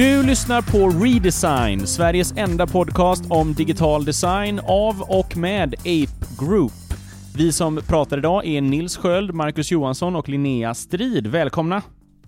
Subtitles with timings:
[0.00, 6.72] Du lyssnar på Redesign, Sveriges enda podcast om digital design av och med Ape Group.
[7.36, 11.26] Vi som pratar idag är Nils Sköld, Marcus Johansson och Linnea Strid.
[11.26, 11.82] Välkomna!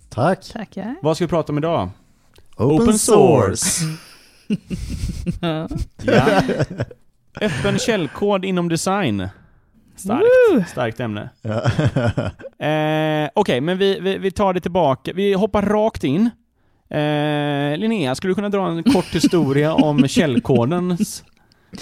[0.09, 0.51] Tack!
[0.53, 0.95] Tackar.
[1.01, 1.89] Vad ska vi prata om idag?
[2.57, 3.85] Open, source!
[5.41, 5.67] Ja.
[6.03, 6.41] Ja.
[7.41, 9.27] Öppen källkod inom design.
[9.95, 10.63] Starkt, Woo!
[10.67, 11.29] starkt ämne.
[11.41, 11.63] Ja.
[12.67, 15.11] Eh, Okej, men vi, vi, vi tar det tillbaka.
[15.15, 16.29] Vi hoppar rakt in.
[16.89, 21.23] Eh, Linnea, skulle du kunna dra en kort historia om källkodens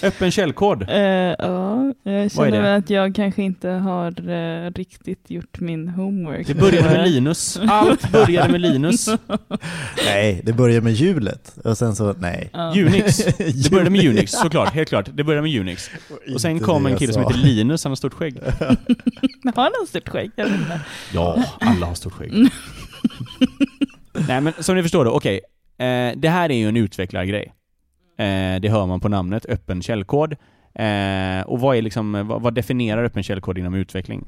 [0.03, 0.89] öppen källkod?
[0.89, 6.47] Eh, ja, jag känner väl att jag kanske inte har eh, riktigt gjort min homework.
[6.47, 7.59] Det började med Linus.
[7.67, 9.07] Allt började med Linus.
[10.05, 12.49] nej, det börjar med hjulet och sen så, nej.
[12.53, 12.73] Ja.
[12.75, 13.17] Unix.
[13.37, 14.73] Det började med Unix, såklart.
[14.73, 15.09] Helt klart.
[15.13, 15.89] Det började med Unix.
[16.33, 18.39] Och sen kom en kille som heter Linus, han har stort skägg.
[19.55, 20.31] Har han stort skägg?
[20.35, 20.79] Jag vet inte.
[21.13, 22.49] Ja, alla har stort skägg.
[24.27, 25.41] Nej men som ni förstår då, okej.
[25.77, 27.53] Eh, det här är ju en utvecklargrej.
[28.17, 30.35] Eh, det hör man på namnet, öppen källkod.
[30.73, 34.27] Eh, och vad är liksom, vad, vad definierar öppen källkod inom utveckling?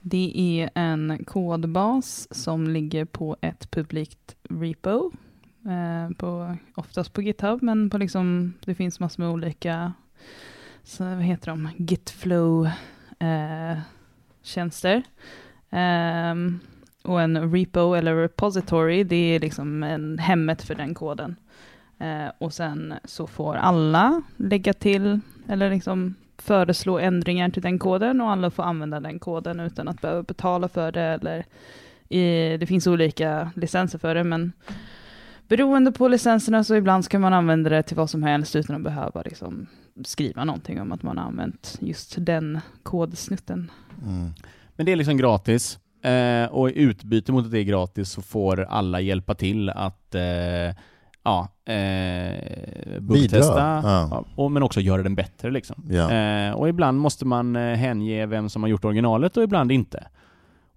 [0.00, 5.10] Det är en kodbas som ligger på ett publikt repo.
[5.66, 9.92] Eh, på, oftast på GitHub, men på liksom, det finns massor med olika,
[10.82, 12.66] så vad heter de, Gitflow
[13.18, 13.78] eh,
[14.42, 15.02] tjänster.
[15.70, 16.60] Ehm,
[17.02, 21.36] och en repo eller repository, det är liksom en hemmet för den koden.
[21.98, 28.20] Eh, och sen så får alla lägga till, eller liksom föreslå ändringar till den koden
[28.20, 31.44] och alla får använda den koden utan att behöva betala för det eller
[32.08, 34.52] i, det finns olika licenser för det men
[35.48, 38.82] beroende på licenserna så ibland ska man använda det till vad som helst utan att
[38.82, 39.66] behöva liksom
[40.04, 43.70] skriva någonting om att man har använt just den kodsnutten.
[44.06, 44.30] Mm.
[44.76, 45.78] Men det är liksom gratis.
[46.02, 50.14] Eh, och i utbyte mot att det är gratis så får alla hjälpa till att
[50.14, 50.74] eh,
[51.22, 54.24] ja, eh, buggtesta, Ja.
[54.36, 55.84] och, men också göra den bättre liksom.
[55.90, 56.10] Ja.
[56.12, 60.06] Eh, och ibland måste man eh, hänge vem som har gjort originalet och ibland inte.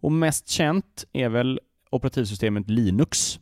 [0.02, 1.59] Och mest känt är väl
[1.92, 3.40] operativsystemet Linux.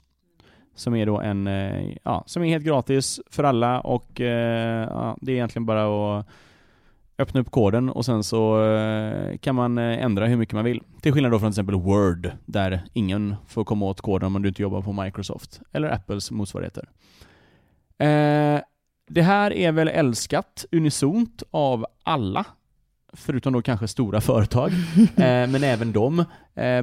[0.76, 5.18] Som är då en, eh, ja, som är helt gratis för alla och eh, ja,
[5.22, 5.84] det är egentligen bara
[6.20, 6.26] att
[7.22, 10.84] öppna upp koden och sen så eh, kan man eh, ändra hur mycket man vill.
[11.02, 14.48] Till skillnad då från till exempel Word, där ingen får komma åt koden om du
[14.48, 16.90] inte jobbar på Microsoft eller Apples motsvarigheter.
[17.98, 18.62] Eh,
[19.10, 22.46] det här är väl älskat unisont av alla,
[23.14, 24.72] förutom då kanske stora företag.
[25.16, 26.26] men även de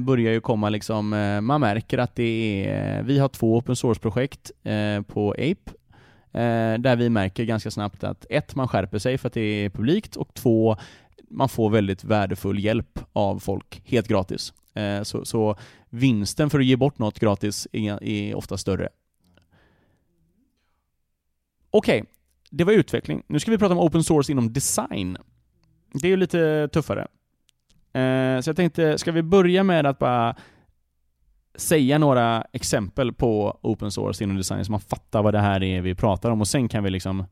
[0.01, 1.09] börjar ju komma liksom,
[1.41, 4.51] man märker att det är, vi har två open source-projekt
[5.07, 5.71] på Ape,
[6.31, 9.69] Eh, där vi märker ganska snabbt att ett, man skärper sig för att det är
[9.69, 10.77] publikt och två,
[11.29, 14.53] man får väldigt värdefull hjälp av folk helt gratis.
[14.73, 15.55] Eh, så, så
[15.89, 18.89] vinsten för att ge bort något gratis är, är ofta större.
[21.71, 22.03] Okej,
[22.49, 23.23] det var utveckling.
[23.27, 25.17] Nu ska vi prata om open source inom design.
[25.93, 27.07] Det är ju lite tuffare.
[27.93, 30.35] Eh, så jag tänkte, ska vi börja med att bara
[31.57, 35.81] säga några exempel på open source inom design så man fattar vad det här är
[35.81, 37.25] vi pratar om och sen kan vi liksom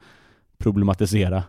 [0.57, 1.43] problematisera.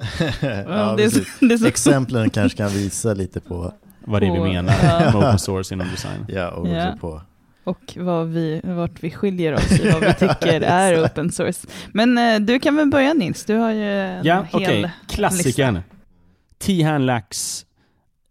[0.20, 1.38] ja, det, är precis.
[1.38, 3.72] så, det är så, Exemplen kanske kan visa lite på,
[4.04, 4.74] Vad det är vi menar
[5.12, 6.24] med open source inom design.
[6.28, 6.88] ja, och Ja.
[6.88, 7.22] också på.
[7.64, 11.68] och vad vi, vart vi skiljer oss i vad vi tycker är open source.
[11.92, 14.90] Men eh, du kan väl börja Nils, du har ju en Ja, hel okej.
[15.08, 15.80] Klassikern.
[16.58, 17.06] T-hand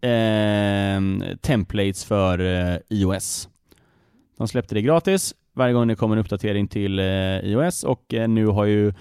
[0.00, 3.48] eh, templates för eh, iOS.
[4.38, 7.04] De släppte det gratis varje gång det kom en uppdatering till eh,
[7.44, 8.92] iOS och eh, nu har ju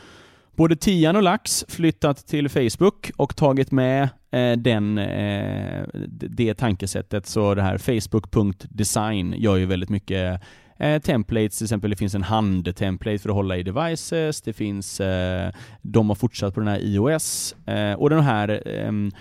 [0.55, 7.25] både Tian och Lax flyttat till Facebook och tagit med eh, den, eh, det tankesättet.
[7.25, 10.41] Så det här facebook.design gör ju väldigt mycket
[10.79, 14.99] eh, templates, till exempel det finns en hand-template för att hålla i devices, det finns,
[14.99, 15.51] eh,
[15.81, 19.11] de har fortsatt på den här iOS eh, och den här ehm,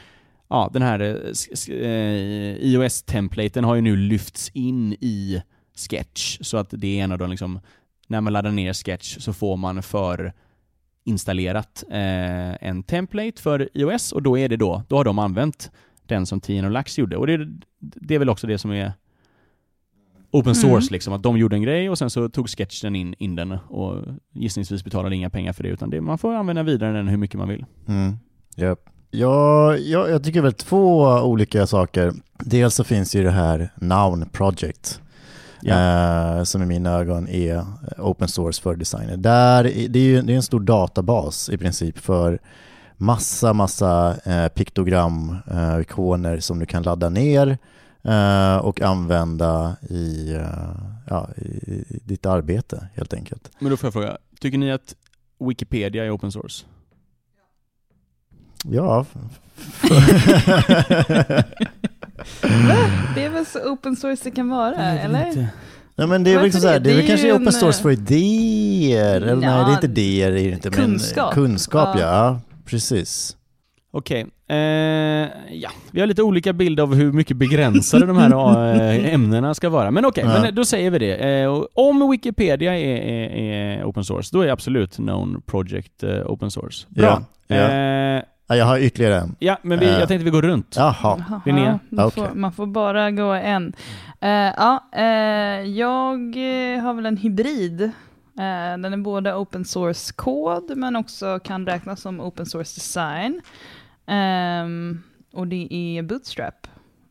[0.49, 5.43] Ja, den här eh, eh, iOS-templaten har ju nu lyfts in i
[5.91, 7.61] Sketch, så att det är en av de liksom,
[8.07, 10.33] när man laddar ner Sketch så får man för
[11.05, 15.71] installerat eh, en template för iOS och då är det då, då har de använt
[16.07, 17.17] den som Tien och Lax gjorde.
[17.17, 17.49] Och det,
[17.81, 18.93] det är väl också det som är
[20.31, 20.55] open Mm.
[20.55, 23.37] source liksom, att de gjorde en grej och sen så tog Sketch den in, in
[23.37, 27.09] den och gissningsvis betalade inga pengar för det utan det, man får använda vidare den
[27.09, 27.65] hur mycket man vill.
[27.89, 28.17] Mm.
[28.57, 28.91] Japp.
[29.11, 32.13] Ja, ja, jag tycker väl två olika saker.
[32.39, 35.01] Dels så finns ju det här Noun Project.
[36.39, 37.65] eh, som i mina ögon är
[37.99, 39.17] open source för designer.
[39.17, 42.39] Där, är- det är ju det är en stor databas i princip för
[42.97, 47.59] massa, massa eh, piktogram, eh, ikoner som du kan ladda ner
[48.03, 50.47] eh, och använda i, eh,
[51.09, 53.51] ja, i, i ditt arbete helt enkelt.
[53.59, 54.95] Men då får jag fråga, tycker ni att
[55.49, 56.65] Wikipedia är open source?
[58.65, 59.07] Ja.
[63.15, 65.49] Det är väl så open source det kan vara, eller?
[65.97, 66.91] Ja, men det är liksom så här, det?
[66.91, 70.33] är väl kanske open en, source för idéer, eller nej ja, det är inte idéer,
[70.33, 71.37] det är inte, kunskap.
[71.37, 72.01] men kunskap ja.
[72.01, 72.07] Ja.
[72.07, 73.37] ja, precis.
[73.91, 74.57] Okej, eh,
[75.51, 79.69] ja, vi har lite olika bild av hur mycket begränsade de här eh, ämnena ska
[79.69, 79.91] vara.
[79.91, 80.43] Men okej, Ja.
[80.43, 81.41] men då säger vi det.
[81.43, 83.29] Eh, om Wikipedia är, är,
[83.79, 86.87] är open source, då är absolut Known Project eh, open source.
[86.89, 87.23] Bra.
[87.47, 87.57] Ja,
[88.49, 88.55] ja.
[88.55, 89.37] Ja, jag har ytterligare en.
[89.39, 89.99] ja men vi, Eh.
[89.99, 90.75] jag tänkte vi går runt.
[90.77, 92.11] Jaha, Okej.
[92.11, 93.73] får, man får bara gå en.
[94.21, 95.03] Eh, ja, eh,
[95.63, 97.81] jag eh, har väl en hybrid.
[97.83, 103.41] Eh, den är både open source kod men också kan räknas som open source design.
[104.07, 105.03] Ehm,
[105.33, 106.67] och det är Bootstrap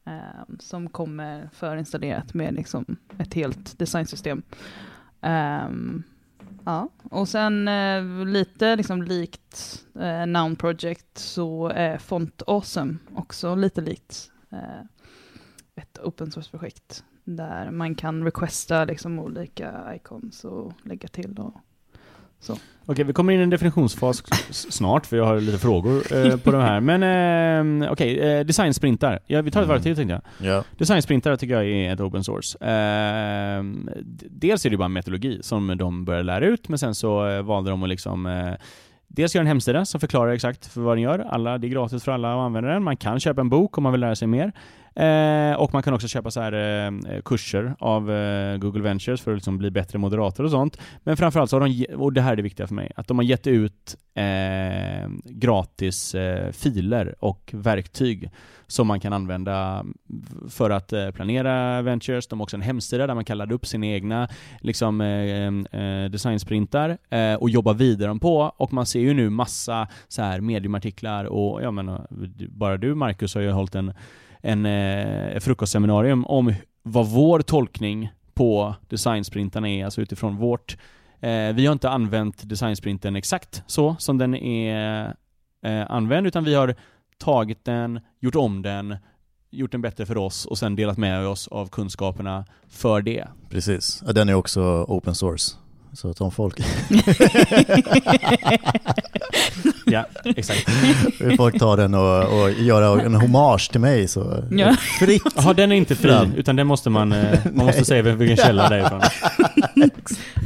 [0.05, 2.85] ehm, som kommer förinstallerat med liksom
[3.17, 4.41] ett helt designsystem.
[5.21, 6.03] Ehm,
[6.67, 13.55] ja, och sen eh, lite liksom likt eh, Noun Project så är Font Awesome också
[13.55, 14.81] lite likt eh,
[15.75, 21.39] ett open source-projekt där man kan requesta liksom olika icons och lägga till.
[21.39, 21.53] Och,
[22.89, 26.51] Okej, vi kommer in i en definitionsfas snart, för jag har lite frågor eh, på
[26.51, 26.79] de här.
[26.79, 29.19] Men eh, okej, eh, designsprintar.
[29.27, 30.51] Ja, vi tar ett varv till tänkte jag.
[30.53, 30.63] ja.
[30.77, 32.57] Designsprintar tycker jag är ett open source.
[32.57, 33.63] Eh,
[34.29, 37.41] dels är det bara en metodologi som de började lära ut, men sen så eh,
[37.41, 38.53] valde de att liksom eh,
[39.09, 41.19] Dels göra en hemsida som förklarar exakt för vad den gör.
[41.19, 42.83] Alla, det är gratis för alla att använda den.
[42.83, 44.51] Man kan köpa en bok om man vill lära sig mer.
[44.97, 49.31] Eh, och man kan också köpa så här, eh, kurser av eh, Google Ventures för
[49.31, 50.77] att liksom bli bättre moderator och sånt.
[51.03, 53.17] Men framförallt så har de, och det här är det viktiga för mig, att de
[53.17, 58.31] har gett ut eh, gratis eh, filer och verktyg
[58.67, 59.93] som man kan använda mm,
[60.49, 62.27] för att eh, planera Ventures.
[62.27, 64.27] De har också en hemsida där man kan ladda upp sina egna
[64.61, 68.53] liksom, eh, mm, eh, designsprintar eh, och jobba vidare på.
[68.57, 72.95] Och man ser ju nu massa så här mediumartiklar och jag menar, eh, bara du
[72.95, 73.93] Marcus har ju hållit en,
[74.41, 76.53] en eh, frukostseminarium om
[76.83, 80.77] vad vår tolkning på designsprintarna är, alltså utifrån vårt
[81.21, 85.05] Eh, vi har inte använt designsprinten exakt så som den är
[85.63, 86.75] eh, använd, utan vi har
[87.17, 88.95] tagit den, gjort om den,
[89.49, 93.27] gjort den bättre för oss och sen delat med oss av kunskaperna för det.
[93.49, 95.55] Precis, den är också open source.
[95.97, 96.59] Så att om folk,
[99.85, 100.69] Ja, exakt.
[101.21, 104.75] vill folk tar den och, och göra en hommage till mig så Ja.
[104.99, 105.23] fritt.
[105.35, 106.33] Jaha, den är inte fri, Fram.
[106.35, 109.01] utan den måste man, eh, man måste säga vilken källa det är ifrån.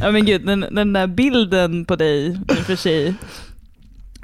[0.01, 3.13] ja men gud, den, den där bilden på dig i och för sig,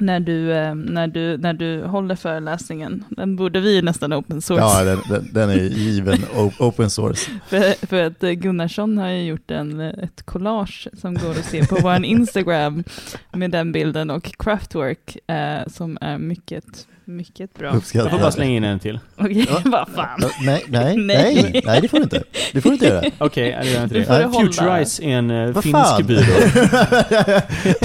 [0.00, 4.62] när du, eh, när, du, när du håller föreläsningen, den borde vi nästan open source.
[4.62, 6.18] Ja, den, den, den är given
[6.58, 7.30] open source.
[7.48, 11.44] För, för att eh, Gunnarsson har ju gjort en, eh, ett collage som går att
[11.44, 12.84] se på vår Instagram
[13.32, 16.64] med den bilden och Craftwork eh, som är mycket,
[17.04, 17.80] mycket bra.
[17.94, 19.00] Jag får bara slänga in en till.
[19.16, 19.60] Okej, Ja.
[19.70, 20.20] vad fan.
[20.44, 21.62] Nej, nej, Nej.
[21.64, 22.22] nej, det får du inte.
[22.52, 22.98] Det får du inte göra.
[23.18, 24.24] Okej, okay, det gör jag inte Du det.
[24.24, 24.46] hålla.
[24.52, 26.06] Futurize är en Vad finsk fan?
[26.06, 27.40] byrå.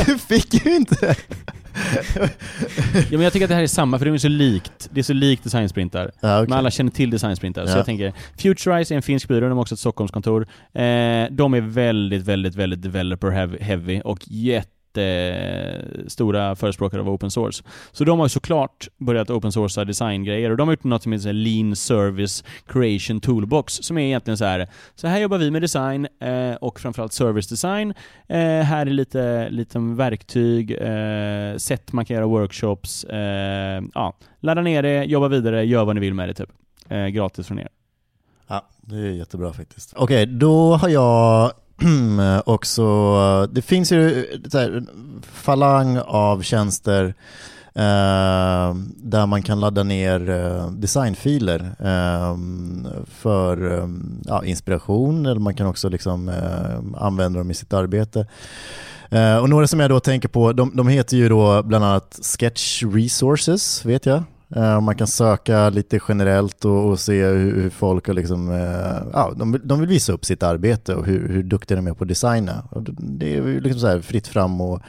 [0.06, 1.16] Du fick ju inte.
[2.16, 2.28] Ja,
[3.12, 4.90] men jag tycker att det här är samma, för det är så likt.
[4.92, 6.12] Det är så likt designsprintar.
[6.22, 6.50] Ja, okej.
[6.50, 7.78] Men alla känner till designsprintar, så Ja.
[7.78, 10.42] jag tänker Futurize är en finsk byrå, de har också ett Stockholmskontor.
[10.74, 10.82] Eh,
[11.32, 13.30] de är väldigt, väldigt, väldigt developer
[13.62, 14.20] heavy och
[14.98, 17.64] jättestora förespråkare av open source.
[17.92, 21.12] Så de har ju såklart börjat open sourca designgrejer och de har gjort något som
[21.12, 24.68] heter Lean Service Creation Toolbox som är egentligen så här.
[24.96, 27.94] Så här jobbar vi med design eh, och framförallt service design.
[28.28, 33.04] Eh, här är lite, lite verktyg, eh, sätt man kan göra workshops.
[33.04, 36.50] Eh, ja, ladda ner det, jobba vidare, gör vad ni vill med det typ.
[36.90, 37.70] Eh, gratis från er.
[38.48, 39.94] Ja, det är jättebra faktiskt.
[39.96, 41.52] Okej, då har jag
[42.24, 44.90] Eh, också, det finns ju här, en
[45.32, 47.06] falang av tjänster
[47.76, 52.38] eh, där man kan ladda ner eh, designfiler eh,
[53.08, 53.88] för eh,
[54.26, 58.28] ja, inspiration eller man kan också liksom, eh, använda dem i sitt arbete.
[59.10, 62.20] Eh, och några som jag då tänker på, de, de heter ju då bland annat
[62.40, 64.24] Sketch Resources, vet jag.
[64.56, 68.98] Eh, man kan söka lite generellt och, och se hur, hur folk har liksom, eh,
[69.14, 71.94] ja, de, vill- de vill visa upp sitt arbete och hur, hur duktiga de är
[71.94, 72.64] på att designa.
[72.72, 74.82] Och det- är liksom så här fritt fram och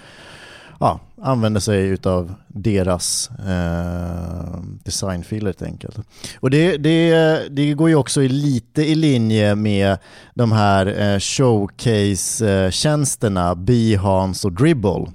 [0.80, 5.98] ja, använda sig utav deras eh, designfiler helt enkelt.
[6.40, 7.14] Och det, det,
[7.50, 9.98] det går ju också lite i linje med
[10.34, 15.06] de här eh, showcase-tjänsterna eh, Behance och Dribble.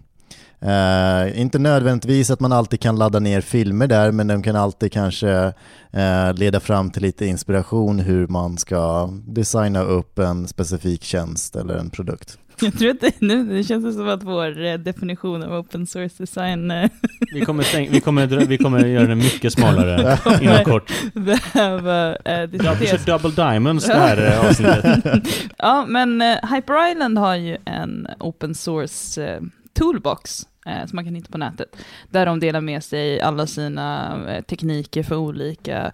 [0.61, 4.91] Eh, inte nödvändigtvis att man alltid kan ladda ner filmer där, men de kan alltid
[4.91, 5.53] kanske
[5.91, 11.73] eh, leda fram till lite inspiration hur man ska designa upp en specifik tjänst eller
[11.77, 12.37] en produkt.
[12.61, 16.15] Jag tror att det, nu, det känns som att vår eh, definition av open source
[16.17, 16.73] design
[17.33, 20.91] Vi kommer, stäng, vi kommer, vi kommer göra den mycket smalare inom kort.
[21.13, 23.05] behöver eh, Ja, vi diskuteras.
[23.05, 25.23] kör double diamonds det här avsnittet.
[25.57, 29.39] ja, men eh, Hyper Island har ju en open source
[29.79, 31.75] toolbox eh, som man kan hitta på nätet.
[32.09, 35.91] Där de delar med sig alla sina eh, tekniker för olika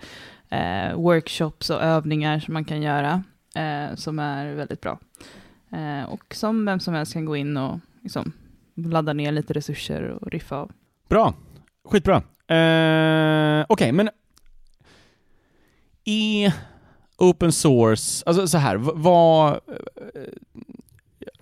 [0.49, 3.23] eh, workshops och övningar som man kan göra.
[3.95, 4.99] Som är väldigt bra.
[6.07, 8.31] Och som vem som helst kan gå in och liksom,
[8.75, 10.71] ladda ner lite resurser och riffa av.
[11.09, 11.33] Bra.
[11.85, 12.15] Skitbra.
[12.47, 14.09] Eh, Okej, men
[16.05, 16.53] är
[17.17, 19.59] open source, alltså så här, vad...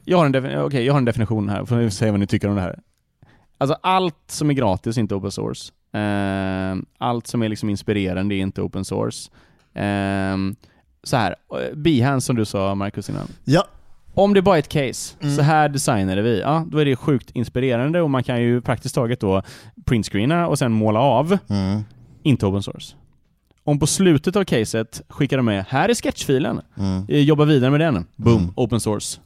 [0.06, 2.28] Jag har, en defin- okej, jag har en definition här, får ni säga vad ni
[2.28, 2.80] tycker om det här.
[3.58, 5.72] Alltså allt som är gratis är inte open source.
[5.94, 9.30] Eh, allt som är liksom inspirerande är inte open source.
[9.74, 10.38] Eh,
[11.04, 13.28] så här, eh, Behance som du sa Marcus innan.
[13.44, 13.66] Ja.
[14.16, 15.36] Om det bara är ett case, Mm.
[15.36, 18.96] så här designade vi, ja, då är det sjukt inspirerande och man kan ju praktiskt
[18.96, 19.42] taget då
[19.86, 21.82] printscreena och sen måla av, Mm.
[22.24, 22.96] inte open source.
[23.64, 27.06] Om på slutet av caset skickar de med, här är sketchfilen, Mm.
[27.10, 28.54] Eh, jobba vidare med den, boom, Mm.
[28.56, 29.20] open source.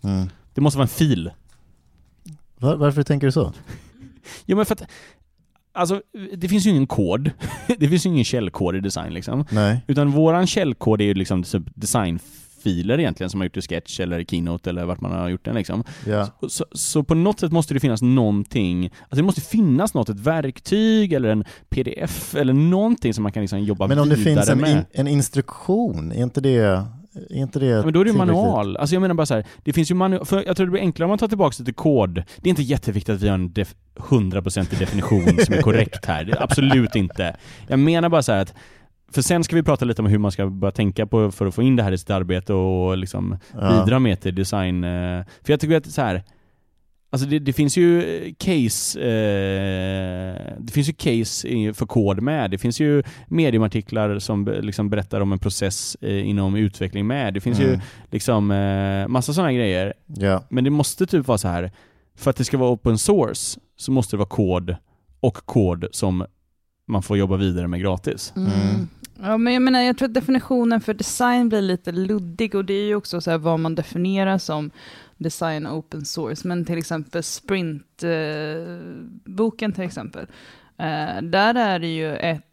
[0.57, 1.31] Det måste vara en fil.
[2.59, 3.53] Var, varför tänker du så?
[4.45, 4.83] Jo men för att,
[5.73, 6.01] alltså
[6.37, 7.31] det finns ju ingen kod.
[7.77, 9.45] det finns ju ingen källkod i design liksom.
[9.49, 9.81] Nej.
[9.87, 14.23] Utan våran källkod är ju liksom typ designfiler egentligen som har gjort i Sketch eller
[14.23, 15.83] Keynote eller vart man har gjort den liksom.
[16.07, 16.27] Ja.
[16.49, 20.19] Så, så på något sätt måste det finnas någonting, alltså det måste finnas något, ett
[20.19, 24.35] verktyg eller en pdf eller någonting som man kan liksom jobba Men om det vidare
[24.35, 24.71] finns en, med.
[24.71, 26.85] in, en instruktion, är inte det,
[27.29, 28.77] är inte det men då är det ju manual.
[28.77, 30.81] Alltså jag menar bara så här, det finns ju manual, för jag tror det blir
[30.81, 32.13] enklare om man tar tillbaka till kod.
[32.15, 36.37] Det är inte jätteviktigt att vi har en def- 100% definition som är korrekt här.
[36.39, 37.35] Absolut inte.
[37.67, 38.53] Jag menar bara så här att
[39.11, 41.55] för sen ska vi prata lite om hur man ska börja tänka på för att
[41.55, 43.83] få in det här i sitt arbete och liksom Ja.
[43.85, 44.83] bidra med till design.
[44.83, 46.23] eh, För jag tycker att så här.
[47.09, 48.01] Alltså det, det finns ju
[48.37, 52.51] case, eh, det finns ju case i- för kod med.
[52.51, 57.33] Det finns ju mediumartiklar som liksom berättar om en process eh, inom utveckling med.
[57.33, 57.79] Det finns ju Mm.
[58.11, 59.93] liksom eh, massa sådana grejer.
[60.07, 60.43] Ja.
[60.49, 61.71] Men det måste typ vara så här.
[62.19, 64.75] för att det ska vara open source så måste det vara kod
[65.19, 66.25] och kod som
[66.87, 68.33] man får jobba vidare med gratis.
[68.35, 68.49] Mm.
[69.21, 72.73] Ja, men jag menar, jag tror att definitionen för design blir lite luddig och det
[72.73, 74.71] är ju också så här vad man definierar som
[75.17, 76.47] design open source.
[76.47, 80.27] Men till exempel Sprint-boken eh, till exempel.
[80.77, 82.43] Eh, där är det ju ett,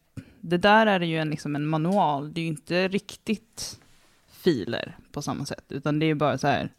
[0.40, 2.34] det där är det ju en, liksom en manual.
[2.34, 3.80] Det är ju inte riktigt
[4.28, 6.72] filer på samma sätt, utan det är ju bara så här.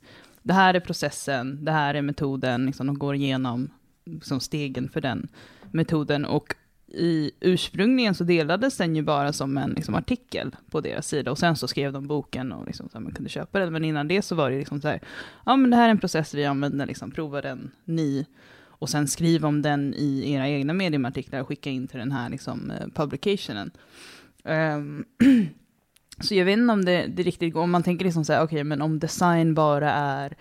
[0.43, 3.69] Det här är processen, det här är metoden, liksom de går igenom
[4.05, 5.27] liksom stegen för den
[5.71, 6.55] metoden och
[6.95, 11.37] i ursprungligen så delades den ju bara som en liksom, artikel på deras sida och
[11.37, 13.73] sen så skrev de boken och liksom, så här, man kunde köpa den.
[13.73, 15.01] Men innan det så var det liksom så här,
[15.45, 18.25] ja men det här är en process vi använder, liksom, prova den ni
[18.79, 22.29] och sen skriv om den i era egna mediumartiklar och skicka in till den här
[22.29, 23.71] liksom, eh, publicationen.
[24.43, 25.05] Um,
[26.19, 28.43] så jag vet inte om det, det riktigt går, om man tänker liksom så här,
[28.43, 30.35] okej men om design bara är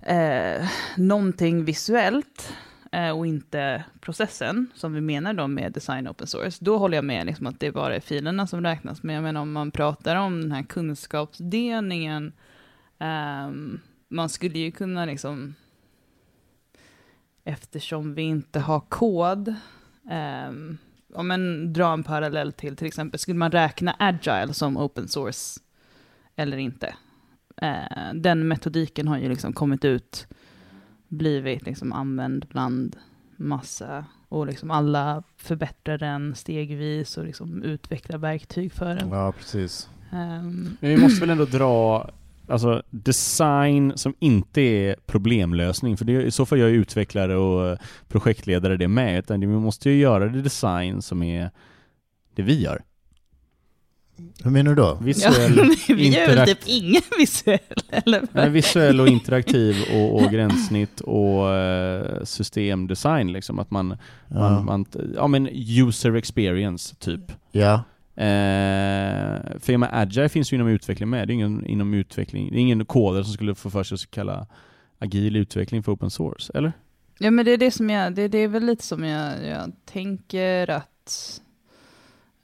[0.00, 2.52] eh, någonting visuellt
[2.92, 7.04] Eh, och inte processen, som vi menar då med design open source, då håller jag
[7.04, 9.02] med liksom att det bara är filerna som räknas.
[9.02, 12.32] Men jag menar om man pratar om den här kunskapsdelningen,
[12.98, 15.54] um, man skulle ju kunna liksom,
[17.44, 19.54] eftersom vi inte har kod,
[20.10, 20.78] ehm, um,
[21.14, 25.60] om man drar en parallell till till exempel, skulle man räkna agile som open source
[26.36, 26.94] eller inte?
[27.62, 30.26] Uh, den metodiken har ju liksom kommit ut,
[31.08, 32.96] blivit liksom använd bland
[33.36, 39.08] massa och liksom alla förbättrar den stegvis och liksom utvecklar verktyg för den.
[39.08, 39.88] ja, precis.
[40.12, 42.10] Ehm, Men vi måste väl ändå dra
[42.48, 47.78] alltså, design som inte är problemlösning, för det, i så fall gör ju utvecklare och
[48.08, 51.50] projektledare det med, utan vi måste ju göra det design som är
[52.34, 52.82] det vi gör.
[54.44, 54.98] Hur menar du då?
[55.02, 57.58] Visuell, ja, vi gör väl typ ingen visuell,
[57.90, 58.22] eller?
[58.32, 63.58] nej, visuell och interaktiv och, och gränssnitt och eh, systemdesign liksom.
[63.58, 63.96] Att man,
[64.28, 64.38] Ja.
[64.38, 64.84] man, man,
[65.14, 67.32] ja men user experience typ.
[67.52, 67.82] ja.
[68.16, 71.28] Eh, för jag menar, agile finns ju inom utveckling med.
[71.28, 72.48] Det är ingen inom utveckling.
[72.52, 74.46] Det är ingen kodare som skulle få för sig att kalla
[74.98, 76.72] agil utveckling för open source, eller?
[77.18, 79.72] Ja men det är det som jag, det, det är väl lite som jag, jag
[79.92, 81.40] tänker att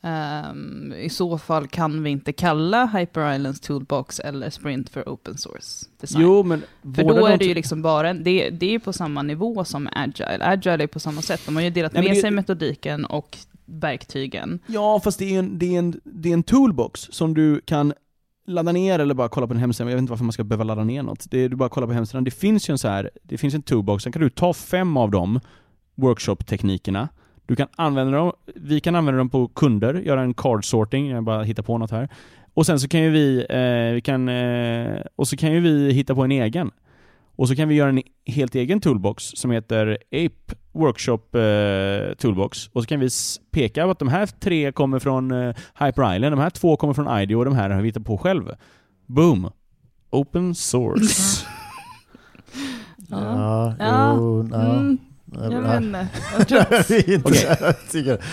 [0.06, 5.38] Ehm, I så fall kan vi inte kalla Hyper Islands Toolbox eller Sprint för open
[5.38, 6.22] source design.
[6.22, 6.62] Jo, men
[6.96, 9.88] för då är det ju liksom bara, en- det, det är på samma nivå som
[9.92, 10.38] Agile.
[10.40, 13.38] Agile är på samma sätt, de har ju delat Nej, med det- sig metodiken och
[13.66, 14.58] verktygen.
[14.66, 17.92] Ja, fast det är, en, det, är en, det är en toolbox som du kan
[18.46, 19.90] ladda ner eller bara kolla på en hemsida.
[19.90, 21.30] Jag vet inte varför man ska behöva ladda ner något.
[21.30, 22.24] Det är, du bara kollar på hemsidan.
[22.24, 24.96] Det finns ju en så här, det finns en toolbox, sen kan du ta fem
[24.96, 25.40] av de
[25.94, 27.08] workshop-teknikerna.
[27.46, 31.24] Du kan använda dem, vi kan använda dem på kunder, göra en card sorting, jag
[31.24, 32.08] bara hittar på något här.
[32.54, 35.92] Och sen så kan ju vi, eh, vi kan, eh, och så kan ju vi
[35.92, 36.70] hitta på en egen.
[37.36, 42.68] Och så kan vi göra en helt egen toolbox som heter Ape Workshop eh, Toolbox.
[42.72, 43.08] Och så kan vi
[43.50, 46.94] peka på att de här tre kommer från eh, Hyper Island, de här två kommer
[46.94, 48.50] från IDEO och de här har vi hittat på själv.
[49.06, 49.50] Boom!
[50.10, 51.46] Open source.
[53.08, 54.76] Ja, Ja, jo, ja.
[54.76, 54.98] Mm,
[55.42, 55.50] jag
[56.70, 57.30] att- Vi inte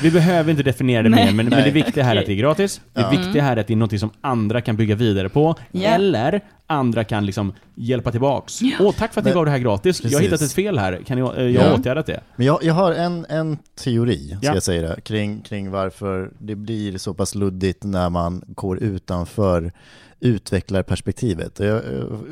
[0.01, 1.25] Vi behöver inte definiera det Nej.
[1.25, 2.81] mer, men, men det viktiga här är att det är gratis.
[2.93, 3.10] Det Ja.
[3.10, 5.55] viktiga här är att det är något som andra kan bygga vidare på.
[5.72, 5.89] Ja.
[5.89, 6.41] Eller
[6.72, 8.60] andra kan liksom hjälpa tillbaks.
[8.80, 10.01] Åh, tack för att ni gav det här gratis.
[10.04, 10.28] Jag har Precis.
[10.28, 11.01] hittat ett fel här.
[11.06, 11.75] Kan jag, eh, jag har Ja.
[11.75, 12.22] åtgärdat det?
[12.36, 14.54] Men jag, jag har en, en teori, ska Ja.
[14.54, 19.72] jag säga det, kring, kring varför det blir så pass luddigt när man går utanför
[20.20, 21.60] utvecklarperspektivet.
[21.60, 21.82] Jag,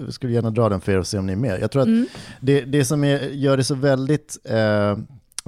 [0.05, 1.60] jag skulle gärna dra den för er och se om ni är med.
[1.62, 2.08] Jag tror att Mm.
[2.39, 4.89] det, det som är, gör det så väldigt eh,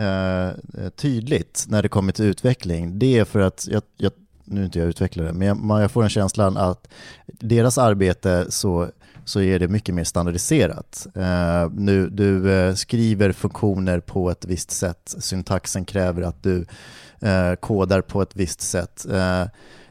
[0.07, 4.11] eh, tydligt när det kommer till utveckling, det är för att, jag, jag,
[4.51, 6.87] nu är inte jag utvecklare, men jag, man- jag får en känsla att
[7.27, 8.89] deras arbete så,
[9.25, 11.07] så är det mycket mer standardiserat.
[11.15, 16.65] Eh, nu, du eh, skriver funktioner på ett visst sätt, syntaxen kräver att du
[17.19, 19.05] eh, kodar på ett visst sätt.
[19.11, 19.43] Eh,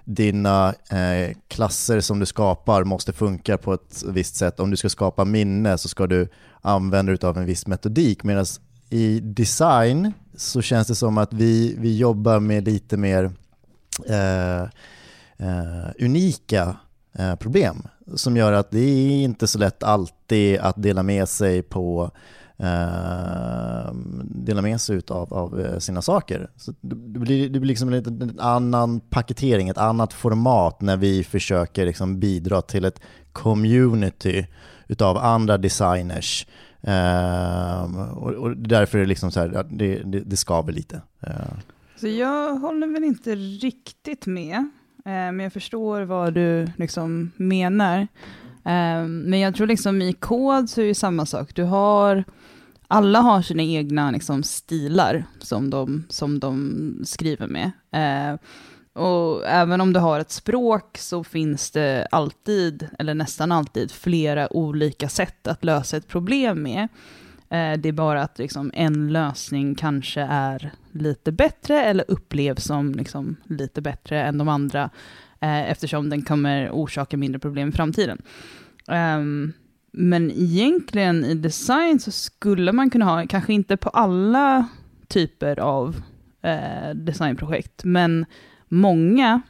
[0.05, 4.61] dina eh, klasser som du skapar måste funka på ett visst sätt.
[4.61, 6.29] Om du ska skapa minne så ska du
[6.61, 8.25] använda dig av en viss metodik.
[8.25, 8.47] Medan
[8.91, 13.31] i design så känns det som att vi, vi jobbar med lite mer
[14.09, 14.63] Eh,
[15.37, 16.77] eh, unika
[17.13, 17.83] eh, problem
[18.15, 22.11] som gör att det är inte så lätt alltid att dela med sig på
[22.59, 23.93] eh,
[24.25, 26.51] dela med sig av, av sina saker.
[26.57, 31.25] Så det, blir, det blir liksom en, en annan paketering, ett annat format när vi
[31.25, 33.01] försöker liksom bidra till ett
[33.33, 34.47] community
[34.89, 36.47] utav andra designers.
[36.83, 41.03] Eh, och, och därför är det liksom så här, det, det, det skaver lite.
[41.21, 41.53] Eh,
[42.01, 44.63] så jag håller väl inte riktigt med, eh,
[45.05, 47.99] men jag förstår vad du liksom menar.
[48.65, 51.55] Eh, men jag tror liksom i kod så är det samma sak.
[51.55, 52.25] Du har,
[52.89, 57.71] alla har sina egna liksom stilar som de, som de skriver med.
[57.93, 58.41] Eh,
[59.03, 64.53] och även om du har ett språk så finns det alltid, eller nästan alltid, flera
[64.53, 66.89] olika sätt att lösa ett problem med.
[67.51, 72.93] Eh, det är bara att liksom en lösning kanske är lite bättre eller upplevs som
[72.93, 74.91] liksom lite bättre än de andra
[75.41, 78.23] eh, eftersom den kommer orsaka mindre problem i framtiden.
[78.87, 79.53] Um,
[79.93, 84.69] men egentligen i design så skulle man kunna ha, kanske inte på alla
[85.09, 86.03] typer av
[86.43, 88.27] eh, designprojekt, men
[88.69, 89.41] många,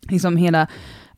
[0.00, 0.68] liksom hela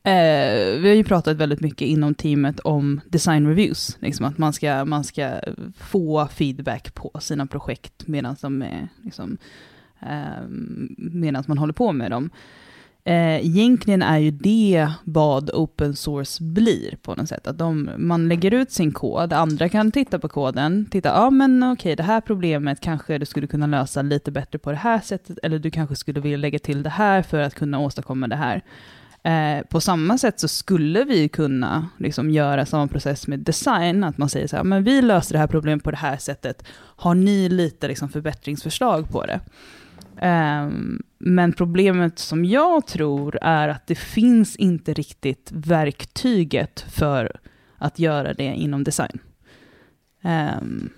[0.03, 4.53] Eh, vi har ju pratat väldigt mycket inom teamet om design reviews, liksom att man
[4.53, 5.39] ska, man ska
[5.77, 9.37] få feedback på sina projekt medan de är, liksom,
[10.01, 10.47] eh,
[10.97, 12.29] medan man håller på med dem.
[13.03, 17.47] Eh, egentligen är ju det vad open source blir på något sätt.
[17.47, 21.63] Att de, man lägger ut sin kod, andra kan titta på koden, titta, ja men
[21.63, 25.37] okej, det här problemet kanske du skulle kunna lösa lite bättre på det här sättet,
[25.43, 28.63] eller du kanske skulle vilja lägga till det här för att kunna åstadkomma det här.
[29.23, 34.17] Eh, på samma sätt så skulle vi kunna liksom göra samma process med design, att
[34.17, 37.15] man säger så här, men vi löser det här problemet på det här sättet, har
[37.15, 39.39] ni lite liksom förbättringsförslag på det?
[40.21, 47.39] Ehm, men problemet som jag tror är att det finns inte riktigt verktyget för
[47.77, 49.19] att göra det inom design.
[50.21, 50.89] Ehm,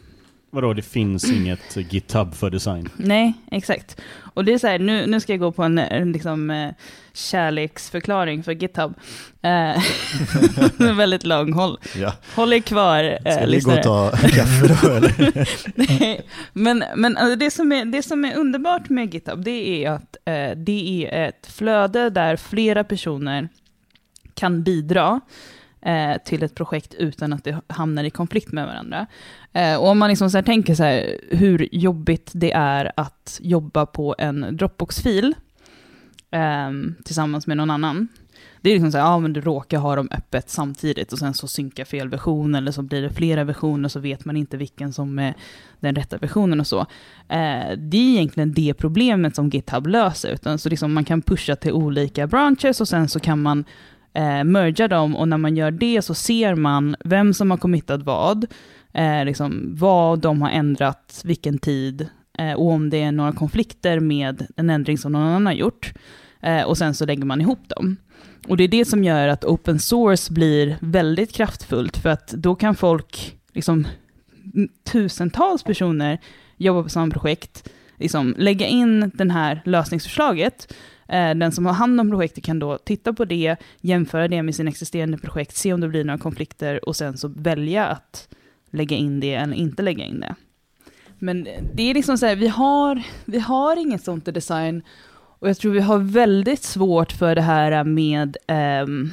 [0.54, 2.90] Vadå, det finns inget GitHub för design?
[2.98, 4.02] Nej, exakt.
[4.34, 6.70] Och det är så här, nu, nu ska jag gå på en, en liksom, eh,
[7.14, 8.94] kärleksförklaring för GitHub.
[9.42, 9.84] Eh,
[10.98, 12.14] väldigt lång, håll, ja.
[12.36, 13.84] håll er kvar eh, Ska vi gå och lyssnare.
[13.84, 15.50] ta kaffe då eller?
[16.00, 16.22] Nej,
[16.54, 20.18] men men alltså, det, som är, det som är underbart med GitHub, det är att
[20.26, 23.50] eh, det är ett flöde där flera personer
[24.34, 25.22] kan bidra
[25.82, 29.08] eh, till ett projekt utan att det hamnar i konflikt med varandra.
[29.54, 33.40] Eh, och om man liksom så här tänker så här, hur jobbigt det är att
[33.42, 35.36] jobba på en Dropbox-fil,
[36.32, 36.72] eh,
[37.04, 38.08] tillsammans med någon annan.
[38.62, 41.34] Det är liksom så här, ja men du råkar ha dem öppet samtidigt och sen
[41.34, 44.94] så synkar fel version eller så blir det flera versioner så vet man inte vilken
[44.94, 45.34] som är
[45.80, 46.80] den rätta versionen och så.
[47.30, 51.56] Eh, det är egentligen det problemet som GitHub löser, utan så liksom man kan pusha
[51.56, 53.66] till olika branches och sen så kan man
[54.14, 58.04] eh, merga dem och när man gör det så ser man vem som har committat
[58.04, 58.46] vad,
[58.94, 64.00] eh, liksom vad de har ändrat, vilken tid eh, och om det är några konflikter
[64.00, 65.94] med en ändring som någon annan har gjort.
[66.42, 67.98] Eh, och sen så lägger man ihop dem.
[68.48, 72.56] Och det är det som gör att open source blir väldigt kraftfullt, för att då
[72.56, 73.88] kan folk, liksom
[74.92, 76.20] tusentals personer,
[76.58, 80.74] jobba på samma projekt, liksom lägga in det här lösningsförslaget.
[81.12, 84.56] Eh, den som har hand om projektet kan då titta på det, jämföra det med
[84.56, 88.28] sin existerande projekt, se om det blir några konflikter och sen så välja att
[88.70, 90.36] lägga in det eller inte lägga in det.
[91.20, 95.50] Men det är liksom så här, vi har, vi har inget sånt i design och
[95.50, 98.38] jag tror vi har väldigt svårt för det här med
[98.84, 99.12] um,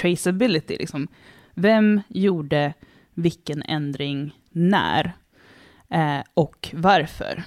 [0.00, 0.76] traceability.
[0.76, 1.08] Liksom.
[1.54, 2.74] Vem gjorde
[3.14, 5.12] vilken ändring när?
[5.90, 7.42] Eh, och varför?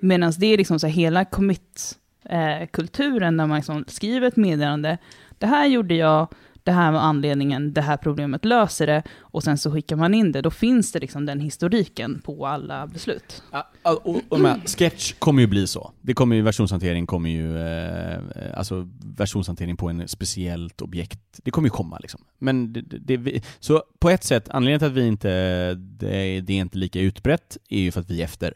[0.00, 4.98] Medan det är liksom så här, hela commit eh, där man liksom skriver ett meddelande.
[5.38, 6.28] Det här gjorde jag,
[6.62, 10.32] det här var anledningen, det här problemet löser det, och sen så skickar man in
[10.32, 13.42] det, då finns det liksom den historiken på alla beslut.
[13.52, 15.92] Ja, och, och med, sketch kommer ju bli så.
[16.00, 18.18] Det kommer ju, versionshantering kommer ju, eh,
[18.54, 22.20] alltså versionshantering på en speciellt objekt, det kommer ju komma liksom.
[22.38, 25.28] Men det, det, det, så på ett sätt, anledningen till att vi inte,
[25.74, 28.54] det, det är inte lika utbrett, är ju för att vi är efter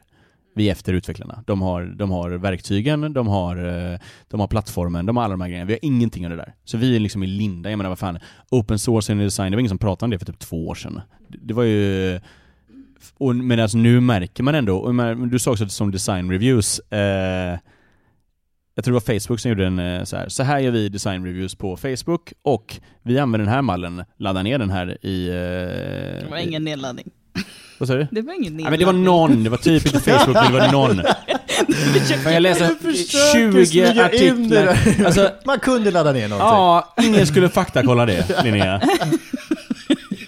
[0.58, 1.44] vi är efter utvecklarna.
[1.46, 5.40] De har, de har verktygen, de har, eh, de har plattformen, de har alla de
[5.40, 5.66] här grejerna.
[5.66, 6.54] Vi har ingenting av det där.
[6.64, 7.70] Så vi är liksom i linda.
[7.70, 8.18] Jag menar vad fan,
[8.50, 10.74] open source and design, det var ingen som pratade om det för typ två år
[10.74, 11.00] sedan.
[11.28, 12.20] Det var ju...
[13.18, 17.58] Och, men alltså nu märker man ändå, och du sa också som design reviews, eh,
[18.74, 20.28] jag tror det var Facebook som gjorde en eh, så här.
[20.28, 24.42] Så här gör vi design reviews på Facebook och vi använder den här mallen, laddar
[24.42, 25.28] ner den här i...
[25.28, 27.10] Eh, det var ingen nedladdning.
[27.79, 28.07] Vad sa du?
[28.11, 28.64] Det var ingen nedladdning.
[28.64, 31.03] Ja, men det var någon, det var typ inte Facebook, men det var någon.
[32.24, 32.70] Men jag läser
[33.33, 34.79] 20 artiklar.
[35.07, 36.48] Alltså, Man kunde ladda ner någonting.
[36.48, 38.81] Ja, ingen skulle faktakolla det, Linnea.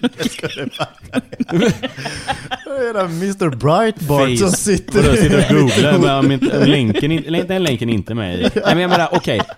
[2.81, 5.03] Hela Mr Brightbart som sitter...
[5.03, 6.39] Vadå, sitter och googlar, men
[6.71, 8.43] länken, in, den länken inte med i.
[8.43, 9.41] Nej men jag menar, okej.
[9.41, 9.55] Okay.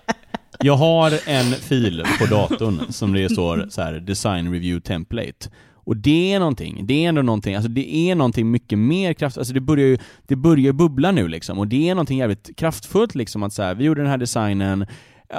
[0.59, 5.49] Jag har en fil på datorn som det står så här, design review template.
[5.83, 9.41] Och det är någonting, det är ändå någonting, alltså det är någonting mycket mer kraftfullt,
[9.41, 13.15] alltså det börjar ju, det börjar bubbla nu liksom, och det är någonting jävligt kraftfullt
[13.15, 14.85] liksom att så vi gjorde den här designen,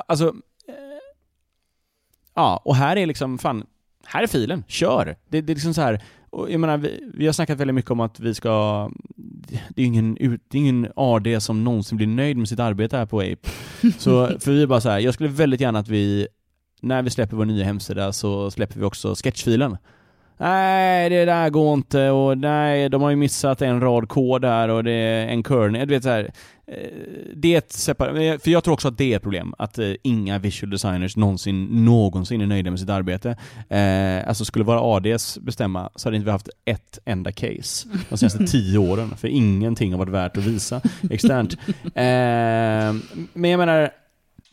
[0.09, 0.26] alltså,
[0.68, 0.74] eh,
[2.35, 3.66] ja, och här är liksom, fan,
[4.04, 5.16] här är filen, kör!
[5.28, 6.02] Det, det är liksom så här,
[6.35, 8.90] och jag menar, vi, vi har snackat väldigt mycket om att vi ska,
[9.68, 13.07] det är ingen, det är ingen AD som någonsin blir nöjd med sitt arbete här
[13.07, 13.48] på Ape.
[13.98, 16.28] Så, för vi är bara så här, jag skulle väldigt gärna att vi,
[16.80, 19.76] när vi släpper vår nya hemsida så släpper vi också sketchfilen
[20.36, 24.68] nej det där går inte och nej, de har ju missat en rad kod här
[24.68, 25.88] och det är en kernel.
[25.88, 26.30] Du vet så här,
[26.66, 26.76] eh,
[27.34, 29.92] det är ett separat, för jag tror också att det är ett problem, att eh,
[30.02, 33.36] inga visual designers någonsin, någonsin är nöjda med sitt arbete.
[33.68, 38.18] Eh, alltså skulle vara ADs bestämma så hade inte vi haft ett enda case de
[38.18, 41.56] senaste tio åren, för ingenting har varit värt att visa externt.
[41.94, 42.94] Eh,
[43.32, 43.90] men jag menar,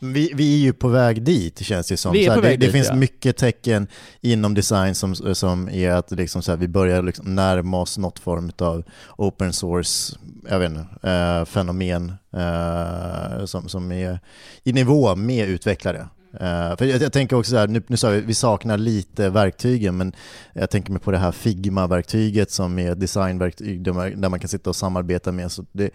[0.02, 2.12] vi, vi är ju på väg dit känns det som.
[2.12, 2.94] det, det dit, finns ja.
[2.94, 3.86] mycket tecken
[4.20, 8.18] inom design som, som är att liksom så här, vi börjar liksom närma oss något
[8.18, 8.84] form av
[9.16, 10.16] open source
[10.48, 14.20] jag vet inte, eh, fenomen eh, som, som är
[14.64, 16.08] i nivå med utvecklare.
[16.34, 19.30] Uh, för jag, jag, tänker också så här, nu, nu sa vi, vi saknar lite
[19.30, 20.12] verktygen, men
[20.52, 24.48] jag tänker mig på det här Figma-verktyget som är designverktyg där man, där man, kan
[24.48, 25.52] sitta och samarbeta med.
[25.52, 25.90] Så det,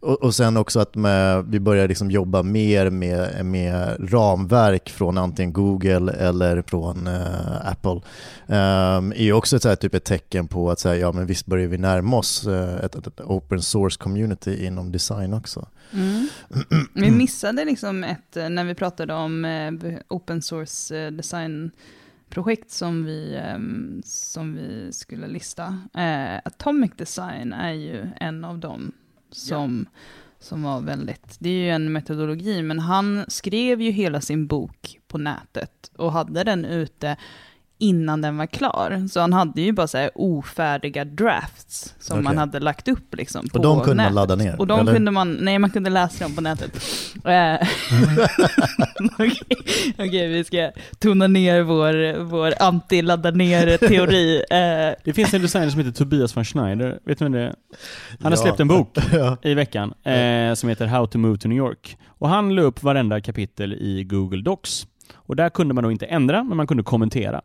[0.00, 5.18] och, och sen också att med, vi börjar liksom jobba mer med, med ramverk från
[5.18, 8.00] antingen Google eller från uh, Apple.
[8.46, 11.46] Um, är också ett, så här, typ ett tecken på att säga, ja men visst
[11.46, 15.66] börjar vi närma oss uh, ett, ett, ett open source community inom design också.
[15.92, 16.28] Mm.
[16.92, 19.72] Vi missade liksom ett, när vi pratade om eh,
[20.08, 21.70] open source eh, design
[22.28, 23.58] projekt som vi, eh,
[24.04, 25.78] som vi skulle lista.
[26.44, 28.92] Atomic Design är ju en av dem
[29.30, 30.00] som, ja.
[30.38, 35.00] som var väldigt, det är ju en metodologi, men han skrev ju hela sin bok
[35.08, 37.16] på nätet och hade den ute
[37.78, 39.08] innan den var klar.
[39.10, 42.24] Så han hade ju bara så här ofärdiga drafts som Okej.
[42.24, 44.14] man hade lagt upp liksom på Och de kunde man nätet.
[44.14, 44.94] ladda ner, Och de eller?
[44.94, 46.80] kunde man, nej man kunde läsa dem på nätet.
[47.26, 47.58] Eh,
[49.18, 49.32] Okej,
[49.98, 54.42] okej, vi ska tona ner vår, vår anti-ladda ner-teori.
[54.50, 57.44] Eh, Det finns en designer som heter Tobias von Schneider, vet du vem det är?
[57.46, 57.54] Han
[58.20, 58.36] har Ja.
[58.36, 59.36] släppt en bok ja.
[59.42, 61.96] i veckan eh, som heter How to move to New York.
[62.18, 64.86] Och han la upp varenda kapitel i Google Docs.
[65.26, 67.36] Och där kunde man då inte ändra, men man kunde kommentera.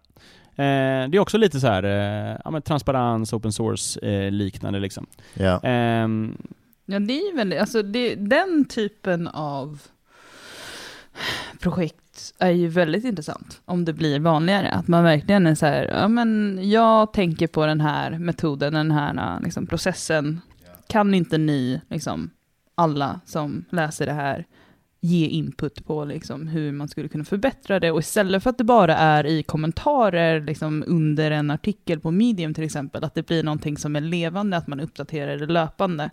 [0.55, 4.79] Eh, det är också lite så här, eh, ja, men transparens, open source eh, liknande
[4.79, 5.05] liksom.
[5.33, 5.59] ja.
[5.63, 6.37] Ehm,
[6.85, 9.81] Ja, det är ju väldigt, alltså det, den typen av
[11.59, 14.71] projekt är ju väldigt intressant om det blir vanligare.
[14.71, 18.91] Att man verkligen är så här, ja men jag tänker på den här metoden, den
[18.91, 20.41] här liksom, processen.
[20.87, 22.29] Kan inte ni, liksom,
[22.75, 24.45] alla som läser det här,
[25.03, 27.91] ge input på liksom, hur man skulle kunna förbättra det.
[27.91, 32.53] Och istället för att det bara är i kommentarer liksom, under en artikel på Medium
[32.53, 36.09] till exempel, att det blir någonting som är levande, att man uppdaterar det löpande.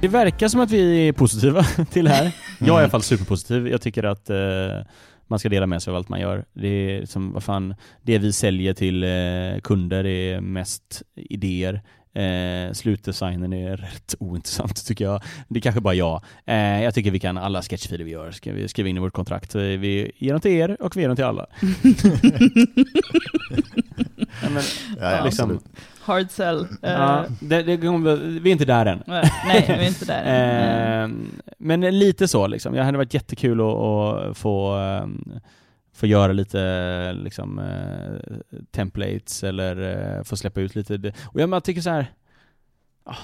[0.00, 2.32] Det verkar som att vi är positiva till det här.
[2.58, 3.68] Jag är i alla fall superpositiv.
[3.68, 4.36] Jag tycker att eh,
[5.34, 6.44] man ska dela med sig av allt man gör.
[6.52, 11.82] Det är som, vad fan, det vi säljer till eh, kunder är mest idéer.
[12.16, 15.22] Eh, slutdesignen är rätt ointressant tycker jag.
[15.48, 16.22] Det är kanske bara jag.
[16.46, 19.12] Eh, jag tycker vi kan, alla sketchfiler vi gör ska vi skriva in i vårt
[19.12, 19.54] kontrakt.
[19.54, 21.46] Eh, Vi ger dem till er och vi ger dem till alla.
[24.42, 24.62] Ja, men,
[25.00, 25.60] Ja, ja, liksom.
[26.00, 26.60] Hard sell.
[26.82, 29.02] Eh, ja, det, det, kommer- vi är inte där än.
[29.06, 29.30] Nej,
[29.68, 30.22] vi är inte där.
[30.24, 31.26] än.
[31.64, 32.74] Men lite så liksom.
[32.74, 35.40] Det hade varit jättekul att, att få, ehm,
[35.92, 38.36] få göra lite liksom, eh,
[38.70, 39.76] templates eller
[40.16, 41.12] eh, få släppa ut lite.
[41.24, 42.06] Och jag, man tycker så här.
[43.04, 43.18] oh,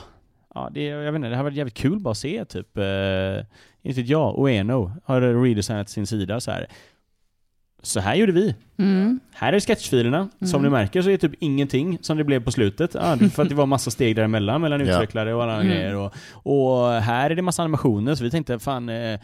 [0.55, 3.45] Ja, det, jag vet inte, det hade varit jävligt kul bara att se typ, eh,
[3.83, 6.67] inte vet jag, Oeno har redesignat sin sida så här.
[7.83, 8.55] Så här gjorde vi.
[8.79, 9.21] Mm.
[9.35, 10.29] Här är sketchfilerna.
[10.39, 10.63] Som Mm.
[10.63, 12.95] ni märker så är det typ ingenting som det blev på slutet.
[12.95, 15.67] Ja, för att det var massa steg däremellan mellan utvecklare och alla Mm.
[15.67, 15.97] grejer.
[15.97, 18.89] Och, och här är det massa animationer, så vi tänkte fan...
[18.89, 19.21] Eh,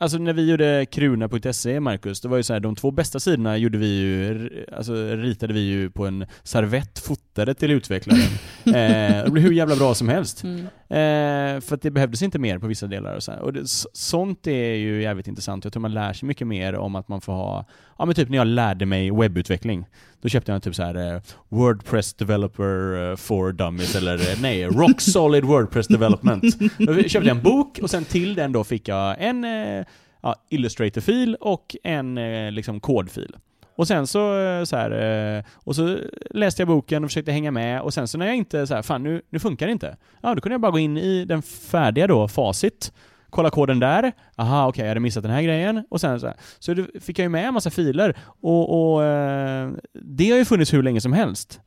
[0.00, 3.56] alltså när vi gjorde kruna.se, Marcus, det var ju så här, de två bästa sidorna
[3.56, 8.20] gjorde vi ju, alltså ritade vi ju på en servett, fotade till utvecklaren.
[8.64, 10.44] eh, det blev hur jävla bra som helst.
[10.44, 10.58] Mm.
[10.88, 13.40] Eh, för att det behövdes inte mer på vissa delar och så här.
[13.40, 15.64] Och det, så- sånt är ju jävligt intressant.
[15.64, 17.64] Jag tror man lär sig mycket mer om att man får ha,
[17.98, 19.86] ja men typ när jag lärde mig webbutveckling.
[20.20, 24.66] Då köpte jag typ så här eh, Wordpress Developer eh, for Dummies eller eh, nej,
[24.66, 26.44] Rock Solid Wordpress Development.
[26.78, 29.46] Då köpte jag en bok och sen till den då fick jag en
[30.22, 32.14] ja, Illustrator-fil och en
[32.54, 33.36] liksom kodfil.
[33.76, 34.20] Och sen så,
[34.66, 35.98] så här, och så
[36.30, 38.82] läste jag boken och försökte hänga med och sen så när jag inte så här,
[38.82, 39.96] fan nu, nu funkar det inte.
[40.22, 42.92] Ja, då kunde jag bara gå in i den färdiga då, facit,
[43.30, 46.36] kolla koden där, aha okej jag hade missat den här grejen och sen så här.
[46.58, 50.72] Så fick jag ju med en massa filer och, och eh, det har ju funnits
[50.72, 51.60] hur länge som helst.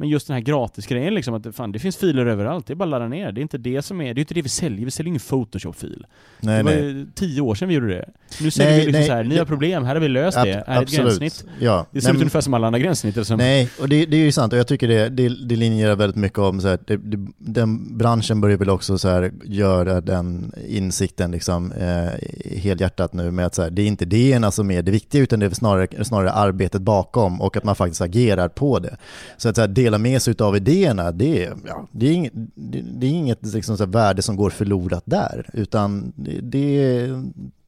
[0.00, 2.84] Men just den här gratisgrejen liksom, att fan, det finns filer överallt, det är bara
[2.84, 3.32] att ladda ner.
[3.32, 5.20] Det är inte det som är, det är inte det vi säljer, vi säljer ingen
[5.20, 6.06] Photoshop-fil.
[6.40, 6.82] Nej, det var nej.
[6.84, 8.08] ju tio år sedan vi gjorde det.
[8.40, 10.08] Nu säger Nej, vi liksom nej, så här, ni det- har problem, här har vi
[10.08, 11.44] löst det, Ab- här är ett gränssnitt.
[11.58, 11.86] Ja.
[11.90, 13.26] Det ser Nej, ut ungefär som alla andra gränssnitt.
[13.26, 15.96] Som, Nej, och det, det är ju sant och jag tycker det, det, det linjerar
[15.96, 20.00] väldigt mycket om så här, det, det, den branschen börjar väl också så här, göra
[20.00, 24.70] den insikten liksom, eh, helhjärtat nu med att så här, det är inte idéerna som
[24.70, 28.48] är det viktiga utan det är snarare, snarare arbetet bakom och att man faktiskt agerar
[28.48, 28.96] på det.
[29.36, 32.32] Så att så här, dela med sig av idéerna, det är, ja, det är inget,
[32.54, 37.06] det, det är inget liksom, så här, värde som går förlorat där utan det, det,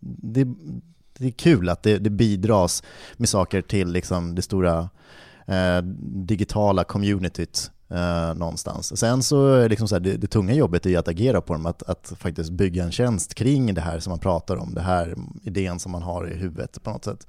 [0.01, 0.47] det,
[1.19, 2.83] det är kul att det, det bidras
[3.17, 4.91] med saker till liksom, det stora
[5.47, 8.99] eh, digitala communityt eh, någonstans.
[8.99, 11.67] Sen så är liksom så här, det, det tunga jobbet är att agera på dem,
[11.67, 15.15] att, att faktiskt bygga en tjänst kring det här som man pratar om, det här
[15.43, 17.27] idén som man har i huvudet på något sätt.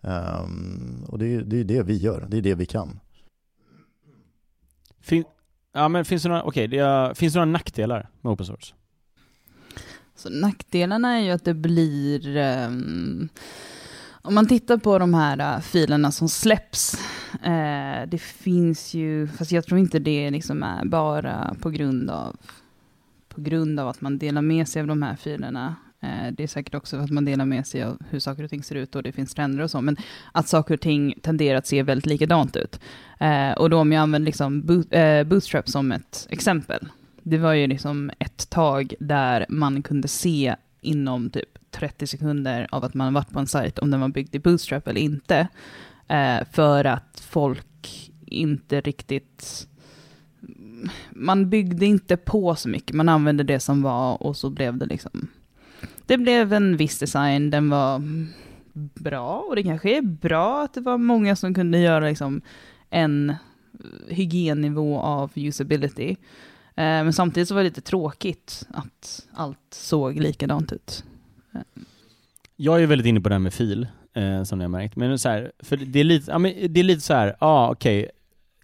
[0.00, 3.00] Um, och det, det är det vi gör, det är det vi kan
[5.02, 5.24] fin,
[5.74, 8.74] ja men finns det några, okay, det är- finns det några nackdelar med open source?
[10.16, 12.36] Så nackdelarna är ju att det blir,
[12.66, 13.28] Um,
[14.24, 16.94] om man tittar på de här uh, filerna som släpps,
[17.34, 22.36] uh, det finns ju, fast jag tror inte det liksom är bara på grund av,
[23.28, 25.76] på grund av att man delar med sig av de här filerna.
[26.02, 28.50] Eh, det är säkert också för att man delar med sig av hur saker och
[28.50, 29.96] ting ser ut och det finns trender och så, men
[30.32, 32.80] att saker och ting tenderar att se väldigt likadant ut.
[33.20, 36.88] Eh, och då om jag använder liksom boot, eh, Bootstrap som ett exempel,
[37.22, 42.84] det var ju liksom ett tag där man kunde se inom typ 30 sekunder av
[42.84, 45.48] att man varit på en sajt om den var byggd i Bootstrap eller inte.
[46.52, 49.68] För att folk inte riktigt...
[51.10, 54.86] Man byggde inte på så mycket, man använde det som var och så blev det
[54.86, 55.28] liksom
[56.06, 58.02] det blev en viss design, den var
[58.94, 62.42] bra och det kanske är bra att det var många som kunde göra liksom
[62.90, 63.34] en
[64.08, 66.10] hygiennivå av usability.
[66.10, 66.14] Eh,
[66.76, 71.04] men samtidigt så var det lite tråkigt att allt såg likadant ut.
[71.54, 71.60] Eh.
[72.56, 74.96] Jag är väldigt inne på det här med fil, eh, som ni har märkt.
[74.96, 77.36] Men så här, för det är lite, ja, men det är lite så här, ja
[77.46, 78.10] ah, okej.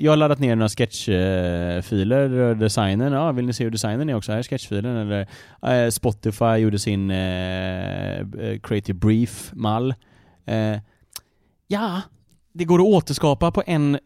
[0.01, 4.15] Jag har laddat ner några sketchfiler, eh, designen, ja vill ni se hur designen är
[4.15, 4.33] också?
[4.33, 4.97] Här är sketchfilen.
[4.97, 5.27] Eller
[5.63, 9.95] eh, Spotify gjorde sin eh, eh Creative Brief-mall.
[10.45, 10.79] Eh,
[11.67, 12.03] ja,
[12.53, 13.99] det går att återskapa på en,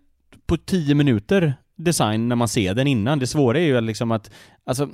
[0.47, 3.19] på tio minuter design när man ser den innan.
[3.19, 4.31] Det svåra är ju liksom att,
[4.65, 4.89] alltså,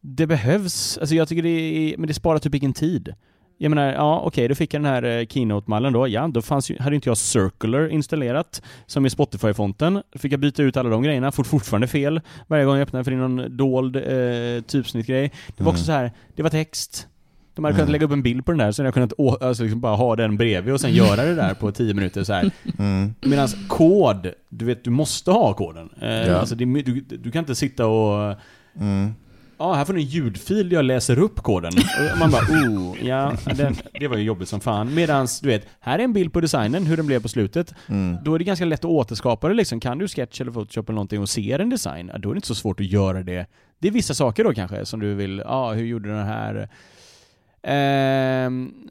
[0.00, 3.14] det behövs, alltså jag tycker det är, men det sparar typ ingen tid.
[3.58, 6.08] Jag menar, ja okej, okay, då fick jag den här eh, Keynote-mallen då.
[6.08, 10.02] Ja, då fanns ju, hade inte jag Circular installerat, som är Spotify-fonten.
[10.12, 13.10] Fick jag byta ut alla de grejerna, får fortfarande fel varje gång jag öppnar för
[13.10, 15.32] det är någon dold eh, typsnittgrej.
[15.56, 15.86] Det var också mm.
[15.86, 17.08] så här, det var text.
[17.54, 17.78] De hade mm.
[17.78, 19.96] kunnat lägga upp en bild på den där, så hade jag kunnat alltså, liksom bara
[19.96, 22.50] ha den bredvid och sen göra det där på tio minuter så här.
[22.78, 23.14] Mm.
[23.20, 25.90] Medan kod, du vet, du måste ha koden.
[26.00, 26.36] Eh, ja.
[26.36, 28.36] Alltså, det, du, du kan inte sitta och
[28.80, 29.14] mm
[29.58, 31.72] ja, här får ni en ljudfil jag läser upp koden.
[32.12, 34.94] Och man bara, oh, ja, den, det var ju jobbigt som fan.
[34.94, 37.74] Medans, du vet, här är en bild på designen, hur den blev på slutet.
[37.86, 38.16] Mm.
[38.24, 39.80] Då är det ganska lätt att återskapa det liksom.
[39.80, 42.48] Kan du Sketch eller Photoshop eller någonting och ser en design, då är det inte
[42.48, 43.46] så svårt att göra det.
[43.78, 46.68] Det är vissa saker då kanske, som du vill, ja, hur gjorde den här?
[47.66, 48.88] Ehm,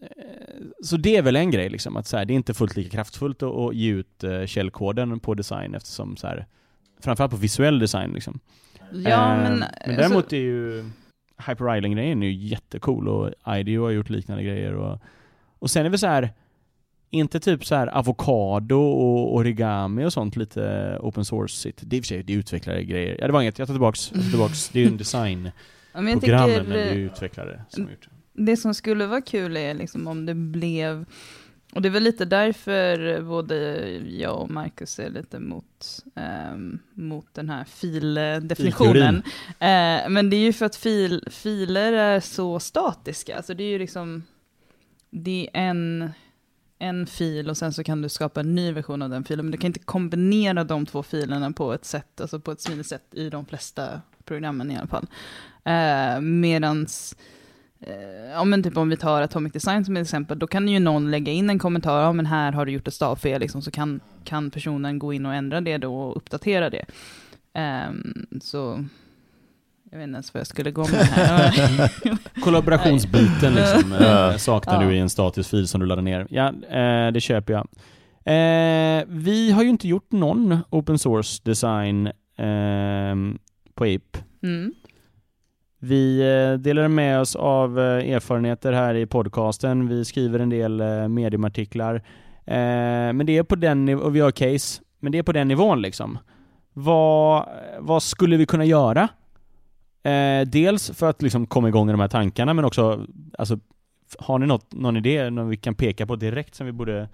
[0.84, 2.90] så det är väl en grej liksom, att så här, det är inte fullt lika
[2.90, 6.46] kraftfullt att, att ge ut uh, källkoden på design eftersom så här,
[7.00, 8.40] framförallt på visuell design liksom.
[8.94, 10.86] Ja, men, men alltså- däremot alltså, är ju
[11.48, 15.00] Hyper-Island-grejen är ju jättecool och IDEO har gjort liknande grejer och,
[15.60, 16.30] och sen är det så här
[17.10, 21.82] inte typ så här avokado och origami och sånt lite open source-igt.
[21.82, 23.18] Det är i och för sig, det är utvecklare grejer.
[23.20, 24.70] Ja det var inget, jag tar tillbaks, jag tar tillbaks.
[24.70, 25.52] Det är ju en design
[25.94, 28.44] ja, programmen när det är utvecklare som gjort det.
[28.46, 31.06] Det som skulle vara kul är liksom om det blev
[31.76, 36.58] och det är väl lite därför både jag och Marcus är lite mot, eh,
[36.94, 39.24] mot den här fildefinitionen.
[39.48, 43.38] Eh, men det är ju för att fil, filer är så statiska.
[43.38, 44.24] Alltså det är ju liksom,
[45.10, 46.12] det är en,
[46.80, 49.46] en fil och sen så kan du skapa en ny version av den filen.
[49.46, 52.88] Men du kan inte kombinera de två filerna på ett sätt, alltså på ett smidigt
[52.88, 55.08] sätt i de flesta programmen i alla fall.
[55.64, 57.16] Eh, medans
[58.32, 61.12] ja men typ om vi tar Atomic Design som ett exempel, då kan ju någon
[61.12, 64.00] lägga in en kommentar, ja men här har du gjort ett stavfel, liksom, så kan,
[64.24, 66.86] kan personen gå in och ändra det då och uppdatera det.
[67.90, 68.86] Um, så
[69.92, 71.92] jag vet inte ens vad jag skulle gå med här.
[72.42, 74.90] Kollaborationsbiten liksom, äh, saknar ja.
[74.90, 76.28] du i en statisk fil som du laddar ner.
[76.30, 77.68] Ja, eh, det köper jag.
[78.26, 83.16] Eh, vi har ju inte gjort någon open source design eh,
[83.76, 84.24] på Ape.
[84.44, 84.74] Mm.
[85.86, 89.88] Vi eh, delar med oss av eh, erfarenheter här i podcasten.
[89.88, 92.04] Vi skriver en del eh, mediumartiklar.
[92.46, 94.82] Men det är på den nivån, och vi har case.
[95.00, 96.18] Men det är på den nivån liksom.
[96.74, 99.08] Vad, vad skulle vi kunna göra?
[100.46, 103.06] dels för att liksom komma igång med de här tankarna, men också,
[103.38, 103.60] alltså,
[104.20, 107.10] har ni något, någon idé, någon vi kan peka på direkt som vi borde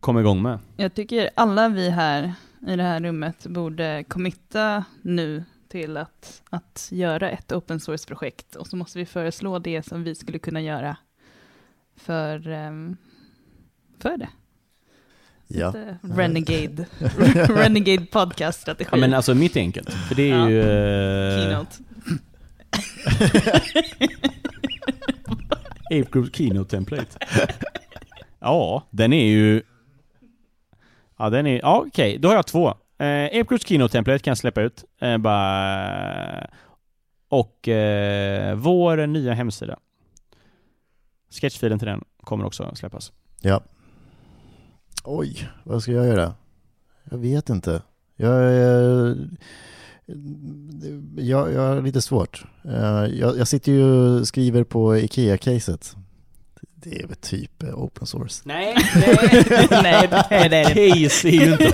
[0.00, 0.58] komma igång med?
[0.76, 2.32] Jag tycker alla vi här
[2.66, 8.66] i det här rummet borde committa nu till att, att göra ett open source-projekt och
[8.66, 10.96] så måste vi föreslå det som vi skulle kunna göra
[11.96, 12.96] för, um,
[13.98, 14.28] för det.
[15.48, 15.74] Ja.
[16.02, 16.86] Renegade,
[17.48, 18.90] Renegade podcast-strategi.
[18.92, 20.50] Ja men alltså mitt är enkelt, för det är ja.
[20.50, 20.60] ju...
[20.60, 21.38] Uh...
[21.38, 21.76] Keynote.
[26.02, 27.18] Ape Groups Keynote Template.
[28.38, 29.62] ja, den är ju...
[31.18, 31.58] Ja den är...
[31.58, 32.18] Ja okej, okay.
[32.18, 32.74] då har jag två.
[32.98, 34.84] Eh, Apecruise Kino-templet kan jag släppa ut.
[35.00, 36.50] Eh, bara...
[37.28, 39.78] Och eh, vår nya hemsida.
[41.30, 43.12] Sketchfilen till den kommer också släppas.
[43.40, 43.60] Ja.
[45.04, 46.34] Oj, vad ska jag göra?
[47.10, 47.82] Jag vet inte.
[48.16, 49.16] Jag, jag,
[51.16, 52.44] jag, jag har lite svårt.
[52.64, 55.96] Eh, jag, jag sitter ju och skriver på IKEA-caset
[56.82, 58.42] det är väl typ eh, open source.
[58.44, 58.76] Nej,
[59.70, 60.64] nej, nej, nej, nej.
[61.04, 61.72] Case är ju inte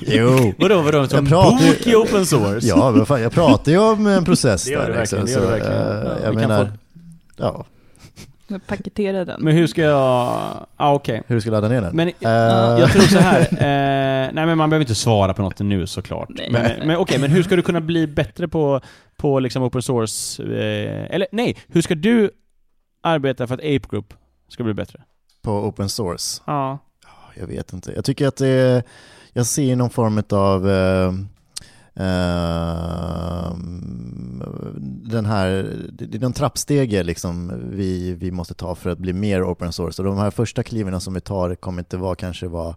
[0.00, 0.54] Jo.
[0.58, 2.66] Vadå, vadå, som bok i open source?
[2.66, 5.00] Ja, men fan, jag pratar ju om en process det gör där.
[5.00, 5.82] Liksom, det gör du verkligen.
[5.82, 6.70] Så, uh, jag menar, få...
[7.36, 7.64] ja.
[8.66, 9.42] Paketera den.
[9.42, 9.96] Men hur ska jag...
[9.96, 11.20] Ah, okej.
[11.20, 11.22] Okay.
[11.26, 11.96] Hur ska jag ladda ner den?
[11.96, 13.40] Men uh, jag tror så här.
[13.40, 16.28] Uh, nej men man behöver inte svara på något nu såklart.
[16.28, 16.48] Nej.
[16.50, 18.80] Men, men okej, okay, men hur ska du kunna bli bättre på,
[19.16, 20.42] på liksom open source?
[20.42, 22.30] Uh, eller nej, hur ska du
[23.02, 24.14] arbeta för att Ape Group
[24.54, 25.02] ska bli bättre?
[25.42, 26.42] På open source?
[26.46, 26.78] Ja.
[27.34, 27.92] Jag vet inte.
[27.92, 28.82] Jag tycker att det är,
[29.32, 31.12] jag ser någon form av uh,
[32.00, 33.56] uh,
[35.04, 39.52] den här, det är de trappsteg liksom vi, vi måste ta för att bli mer
[39.52, 40.02] open source.
[40.02, 42.76] Och de här första kliven som vi tar kommer inte vara kanske vara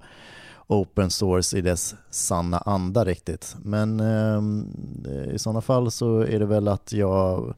[0.67, 3.55] open source i dess sanna anda riktigt.
[3.63, 7.55] Men eh, i sådana fall så är det väl att jag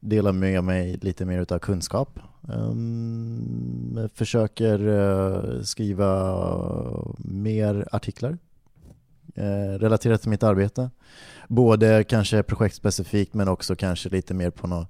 [0.00, 2.18] delar med mig lite mer av kunskap.
[2.42, 6.36] Um, försöker uh, skriva
[7.18, 8.38] mer artiklar
[9.38, 10.90] uh, relaterat till mitt arbete.
[11.48, 14.86] Både kanske projektspecifikt men också kanske lite mer på några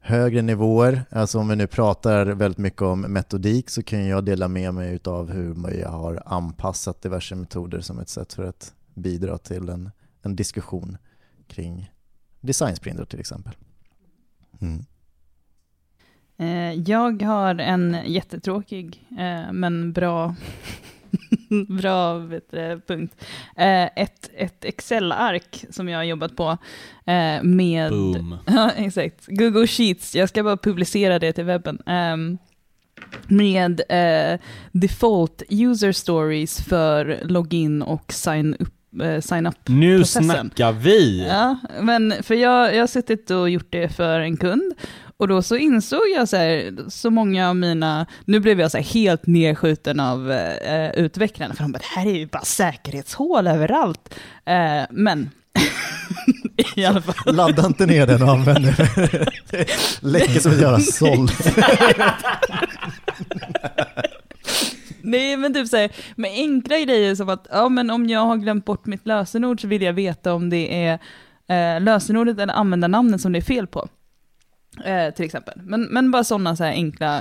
[0.00, 1.04] högre nivåer.
[1.10, 5.00] Alltså om vi nu pratar väldigt mycket om metodik så kan jag dela med mig
[5.04, 9.90] av hur jag har anpassat diverse metoder som ett sätt för att bidra till en,
[10.22, 10.96] en diskussion
[11.46, 11.92] kring
[12.40, 13.54] designsprinter till exempel.
[14.60, 14.84] Mm.
[16.42, 20.34] Eh, jag har en jättetråkig eh, men bra,
[21.68, 23.24] bra du, punkt.
[23.56, 26.58] Eh, ett ett Excel-ark som jag har jobbat på
[27.42, 28.36] med Boom.
[28.46, 29.26] Ja, exakt.
[29.26, 30.14] Google Sheets.
[30.14, 31.82] Jag ska bara publicera det till webben.
[31.86, 32.38] Ehm,
[33.26, 33.80] med
[34.72, 38.68] default user stories för login och sign up
[39.20, 41.26] sign up Nu snackar vi!
[41.26, 44.74] Ja, men för jag, jag har suttit och gjort det för en kund
[45.22, 48.78] och då så insåg jag så här, så många av mina, nu blev jag så
[48.78, 53.46] här helt nedskjuten av eh, utvecklarna, för de bara, det här är ju bara säkerhetshål
[53.46, 54.14] överallt.
[54.44, 55.30] Eh, men,
[56.76, 57.34] i alla fall.
[57.34, 58.86] Ladda inte ner den och använd den.
[60.00, 61.28] Läcker som ett jävla såll.
[65.02, 68.64] Nej men typ såhär, med enkla grejer som att, ja men om jag har glömt
[68.64, 70.98] bort mitt lösenord så vill jag veta om det är
[71.48, 73.88] eh, lösenordet eller användarnamnet som det är fel på.
[74.84, 75.54] Eh, till exempel.
[75.64, 77.18] Men, men bara sådana så enkla,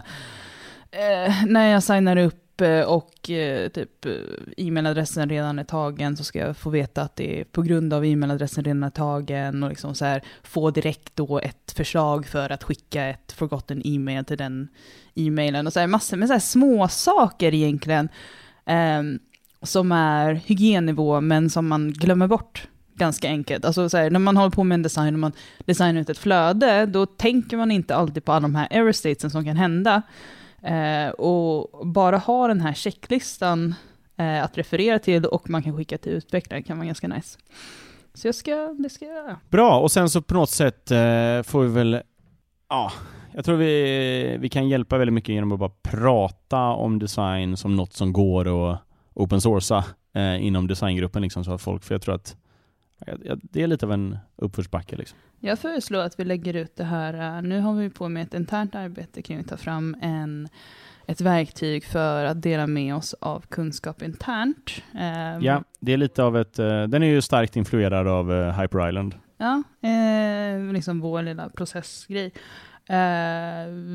[0.92, 4.12] eh, när jag signar upp eh, och eh, typ eh,
[4.58, 8.06] e-mailadressen redan är tagen så ska jag få veta att det är på grund av
[8.06, 12.64] e-mailadressen redan är tagen och liksom så här, få direkt då ett förslag för att
[12.64, 14.68] skicka ett forgotten e-mail till den
[15.16, 18.10] e-mailen och så här, massor med så här små saker egentligen
[18.66, 19.04] eh,
[19.62, 22.68] som är hygiennivå men som man glömmer bort
[23.02, 23.66] ganska enkelt.
[23.66, 25.32] Alltså så här, när man håller på med en design och man
[25.66, 29.30] designar ut ett flöde, då tänker man inte alltid på alla de här error statesen
[29.30, 30.02] som kan hända.
[30.64, 33.76] Eh, och bara ha den här checklistan
[34.18, 37.40] eh, att referera till och man kan skicka till utvecklaren kan vara ganska nice.
[38.14, 39.40] Så jag ska, det ska jag göra.
[39.50, 42.02] Bra, och sen så på något sätt eh, får vi väl,
[42.70, 42.92] ja,
[43.34, 47.76] jag tror vi, vi kan hjälpa väldigt mycket genom att bara prata om design som
[47.76, 48.80] något som går att
[49.14, 49.86] open sourca
[50.16, 52.36] eh, inom designgruppen liksom så att folk, för jag tror att
[53.42, 54.96] det är lite av en uppförsbacke.
[54.96, 55.18] Liksom.
[55.40, 57.38] Jag föreslår att vi lägger ut det här.
[57.38, 60.50] Eh, nu har vi på med ett internt arbete kring att ta fram en,
[61.06, 64.84] ett verktyg för att dela med oss av kunskap internt.
[64.94, 68.62] Um, ja, det är lite av ett, uh, den är ju starkt influerad av uh,
[68.62, 69.16] Hyper Island.
[69.38, 72.34] Ja, eh, liksom vår lilla processgrej.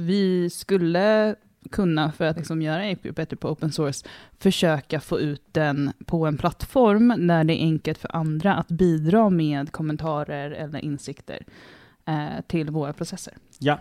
[0.07, 1.35] Vi skulle
[1.69, 4.07] kunna, för att liksom göra API bättre på open source,
[4.39, 9.31] försöka få ut den på en plattform där det är enkelt för andra att bidra
[9.31, 11.45] med kommentarer eller insikter
[12.07, 13.35] eh, till våra processer.
[13.59, 13.79] Ja,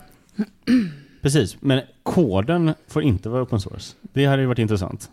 [1.22, 1.58] precis.
[1.62, 3.96] Men koden får inte vara open source.
[4.02, 5.10] Det hade ju varit intressant.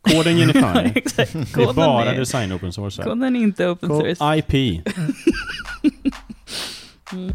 [0.00, 0.60] Koden Unify.
[1.16, 3.02] det är bara är, design open source.
[3.02, 4.36] Koden är inte open source.
[4.38, 4.52] IP.
[7.12, 7.32] mm.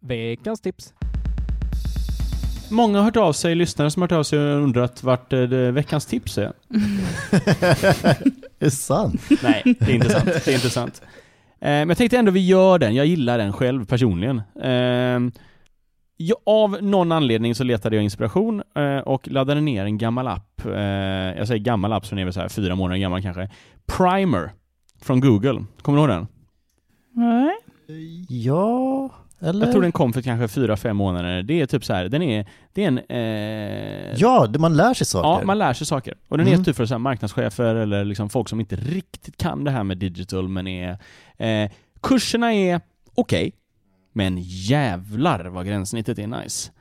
[0.00, 0.92] Veckans tips.
[2.70, 5.40] Många har hört av sig, lyssnare som har hört av sig och undrat vart eh,
[5.48, 6.42] veckans tips är.
[8.58, 9.20] är det sant?
[9.42, 10.24] Nej, det är inte sant.
[10.24, 11.02] Det är inte sant.
[11.60, 12.94] Eh, men jag tänkte ändå vi gör den.
[12.94, 14.42] Jag gillar den själv personligen.
[14.62, 15.40] Eh,
[16.16, 20.66] jag, av någon anledning så letade jag inspiration eh, och laddade ner en gammal app.
[20.66, 20.72] Eh,
[21.38, 23.50] jag säger gammal app, så den är väl så här fyra månader gammal kanske.
[23.86, 24.50] Primer
[25.02, 25.64] från Google.
[25.82, 26.26] Kommer du ihåg den?
[27.12, 27.56] Nej.
[28.28, 29.10] Ja,
[29.40, 29.66] eller?
[29.66, 31.42] Jag tror den kom för kanske fyra, fem månader.
[31.42, 32.98] Det är typ så här, den är, det är en...
[32.98, 34.14] Eh...
[34.16, 35.28] Ja, man lär sig saker.
[35.28, 36.14] Ja, man lär sig saker.
[36.28, 36.60] Och den mm.
[36.60, 39.84] är typ för så här marknadschefer eller liksom folk som inte riktigt kan det här
[39.84, 40.98] med digital, men är...
[41.36, 41.70] Eh,
[42.02, 42.80] kurserna är
[43.14, 43.52] okej, okay,
[44.12, 46.72] men jävlar vad gränssnittet är nice.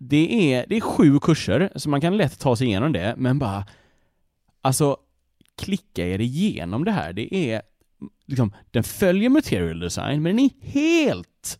[0.00, 3.38] Det är, det är sju kurser, så man kan lätt ta sig igenom det, men
[3.38, 3.66] bara...
[4.62, 4.96] Alltså,
[5.58, 7.12] klicka er igenom det här.
[7.12, 7.62] Det är
[8.26, 11.58] liksom, den följer material design, men den är helt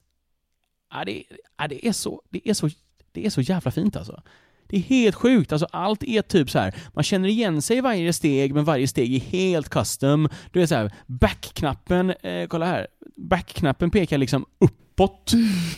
[0.91, 1.23] Ja, det,
[1.59, 2.71] ja, det, är så, det, är så,
[3.13, 4.23] det är så jävla fint alltså.
[4.69, 6.75] Det är helt sjukt, alltså allt är typ så här.
[6.95, 10.29] man känner igen sig i varje steg, men varje steg är helt custom.
[10.53, 15.33] Du vet såhär, här, backknappen, eh, kolla här, Backknappen pekar liksom uppåt.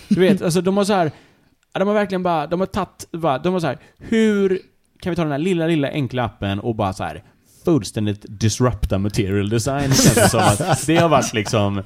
[0.09, 1.11] Du vet, alltså de har så här,
[1.73, 4.63] de har verkligen bara, de har tagit, de har så här, hur
[5.01, 7.25] kan vi ta den här lilla, lilla enkla appen och bara så här
[7.65, 11.83] fullständigt disrupta material design, känns det som att det har varit liksom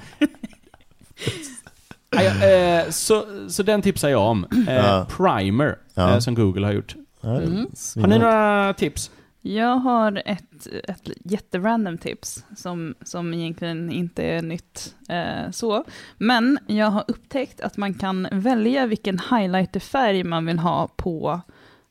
[2.16, 4.46] eh, så, så den tipsar jag om.
[4.68, 5.06] Eh, Ja.
[5.16, 6.10] Primer, Ja.
[6.12, 6.94] eh, som Google har gjort.
[7.24, 7.66] Mm.
[7.96, 9.10] Har ni några tips?
[9.44, 15.84] Jag har ett, ett jätterandom tips som, som egentligen inte är nytt eh, så.
[16.18, 21.40] Men jag har upptäckt att man kan välja vilken highlighterfärg man vill ha på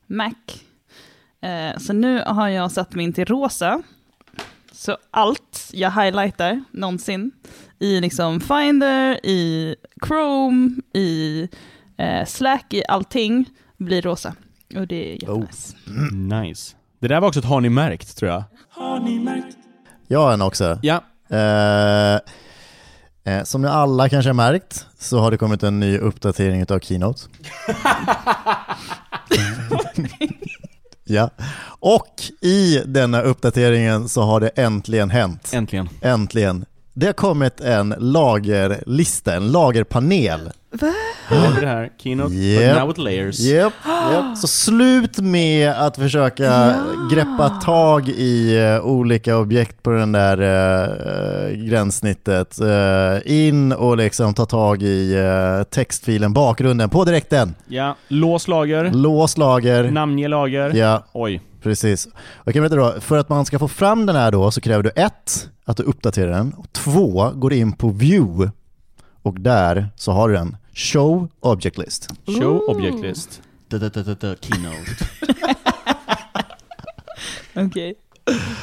[0.06, 0.32] Mac.
[1.40, 3.82] Eh, så nu har jag satt min till rosa.
[4.72, 7.30] Så allt jag highlightar någonsin
[7.82, 9.74] i liksom Finder, i
[10.06, 11.48] Chrome, i
[11.98, 13.44] eh, Slack, i allting
[13.78, 14.34] blir rosa.
[14.76, 15.40] Och det är Oh.
[15.40, 15.76] jättenice.
[16.12, 16.76] Nice.
[17.00, 18.42] Det där var också ett har ni märkt, tror jag.
[20.08, 20.78] Jag har en också.
[20.82, 21.02] Ja.
[21.30, 22.14] Eh,
[23.34, 26.78] eh, som ni alla kanske har märkt så har det kommit en ny uppdatering av
[26.78, 27.20] Keynote.
[31.04, 31.30] ja.
[31.64, 35.50] Och i denna uppdateringen så har det äntligen hänt.
[35.54, 35.88] Äntligen.
[36.00, 36.64] Äntligen.
[36.94, 40.50] Det har kommit en lagerlista, en lagerpanel.
[41.28, 41.90] Har vi det här?
[41.98, 42.70] Keynote, Yep.
[42.74, 43.40] but now with layers.
[43.40, 43.72] Yep,
[44.12, 44.38] yep.
[44.38, 46.74] Så slut med att försöka Ja.
[47.12, 52.60] greppa tag i eh, olika objekt på den där uh, gränssnittet.
[52.60, 57.54] Eh, in och liksom ta tag i eh, textfilen, bakgrunden på direkten.
[57.68, 57.96] Ja.
[58.08, 58.90] Lås lager.
[58.92, 59.90] Lås lager.
[59.90, 60.70] Namnge lager.
[60.74, 61.40] Ja, Oj.
[61.62, 62.06] precis.
[62.06, 62.12] Och
[62.44, 64.82] jag kan berätta då, för att man ska få fram den här då så kräver
[64.82, 66.52] du ett, att du uppdaterar den.
[66.58, 68.50] Och två, går in på view.
[69.22, 70.56] Och där så har du den.
[70.74, 72.08] Show Object List.
[72.26, 73.42] Show object list.
[74.40, 75.04] Keynote.
[77.66, 77.94] Okej.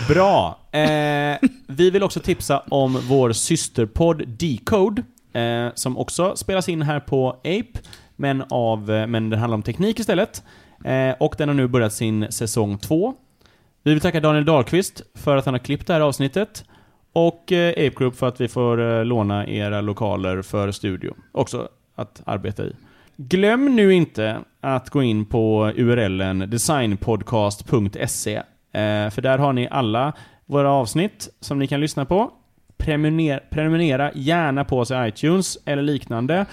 [0.07, 0.59] Bra.
[0.71, 1.37] Eh,
[1.67, 5.03] vi vill också tipsa om vår systerpodd Decode,
[5.33, 7.79] eh, som också spelas in här på Ape,
[8.15, 10.43] men, av, eh, men den handlar om teknik istället.
[10.85, 13.13] Eh, och den har nu börjat sin säsong två.
[13.83, 16.63] Vi vill tacka Daniel Dahlqvist för att han har klippt det här avsnittet.
[17.13, 21.15] Och eh, Ape Group för att vi får eh, låna era lokaler för studio.
[21.31, 22.73] Också att arbeta i.
[23.17, 28.43] Glöm nu inte att gå in på URLen designpodcast.se eh,
[29.09, 30.13] för där har ni alla
[30.45, 32.31] våra avsnitt som ni kan lyssna på.
[32.77, 36.45] Prenumer prenumerera gärna på oss i iTunes eller liknande.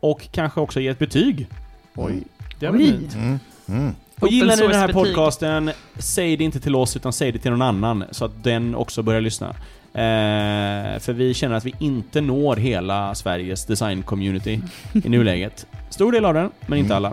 [0.00, 1.48] Och kanske också ge ett betyg.
[1.94, 2.22] Oj,
[2.58, 3.14] det var fint.
[3.14, 3.38] Mm.
[3.68, 3.94] Mm.
[4.20, 7.50] Och gillar ni den här podcasten, säg det inte till oss utan säg det till
[7.50, 9.54] någon annan så att den också börjar lyssna.
[9.94, 14.60] Eh, för vi känner att vi inte når hela Sveriges design-community
[15.04, 15.66] i nuläget.
[15.90, 16.96] Stor del av den, men inte Mm.
[16.96, 17.12] alla.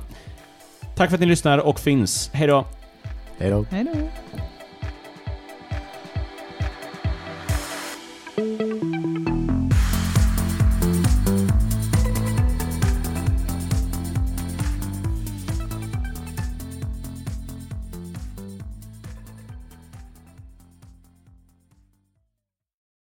[0.96, 2.30] Tack för att ni lyssnar och finns.
[2.34, 2.66] Hej då!
[3.40, 3.66] Hej då.
[3.72, 3.92] Hej då.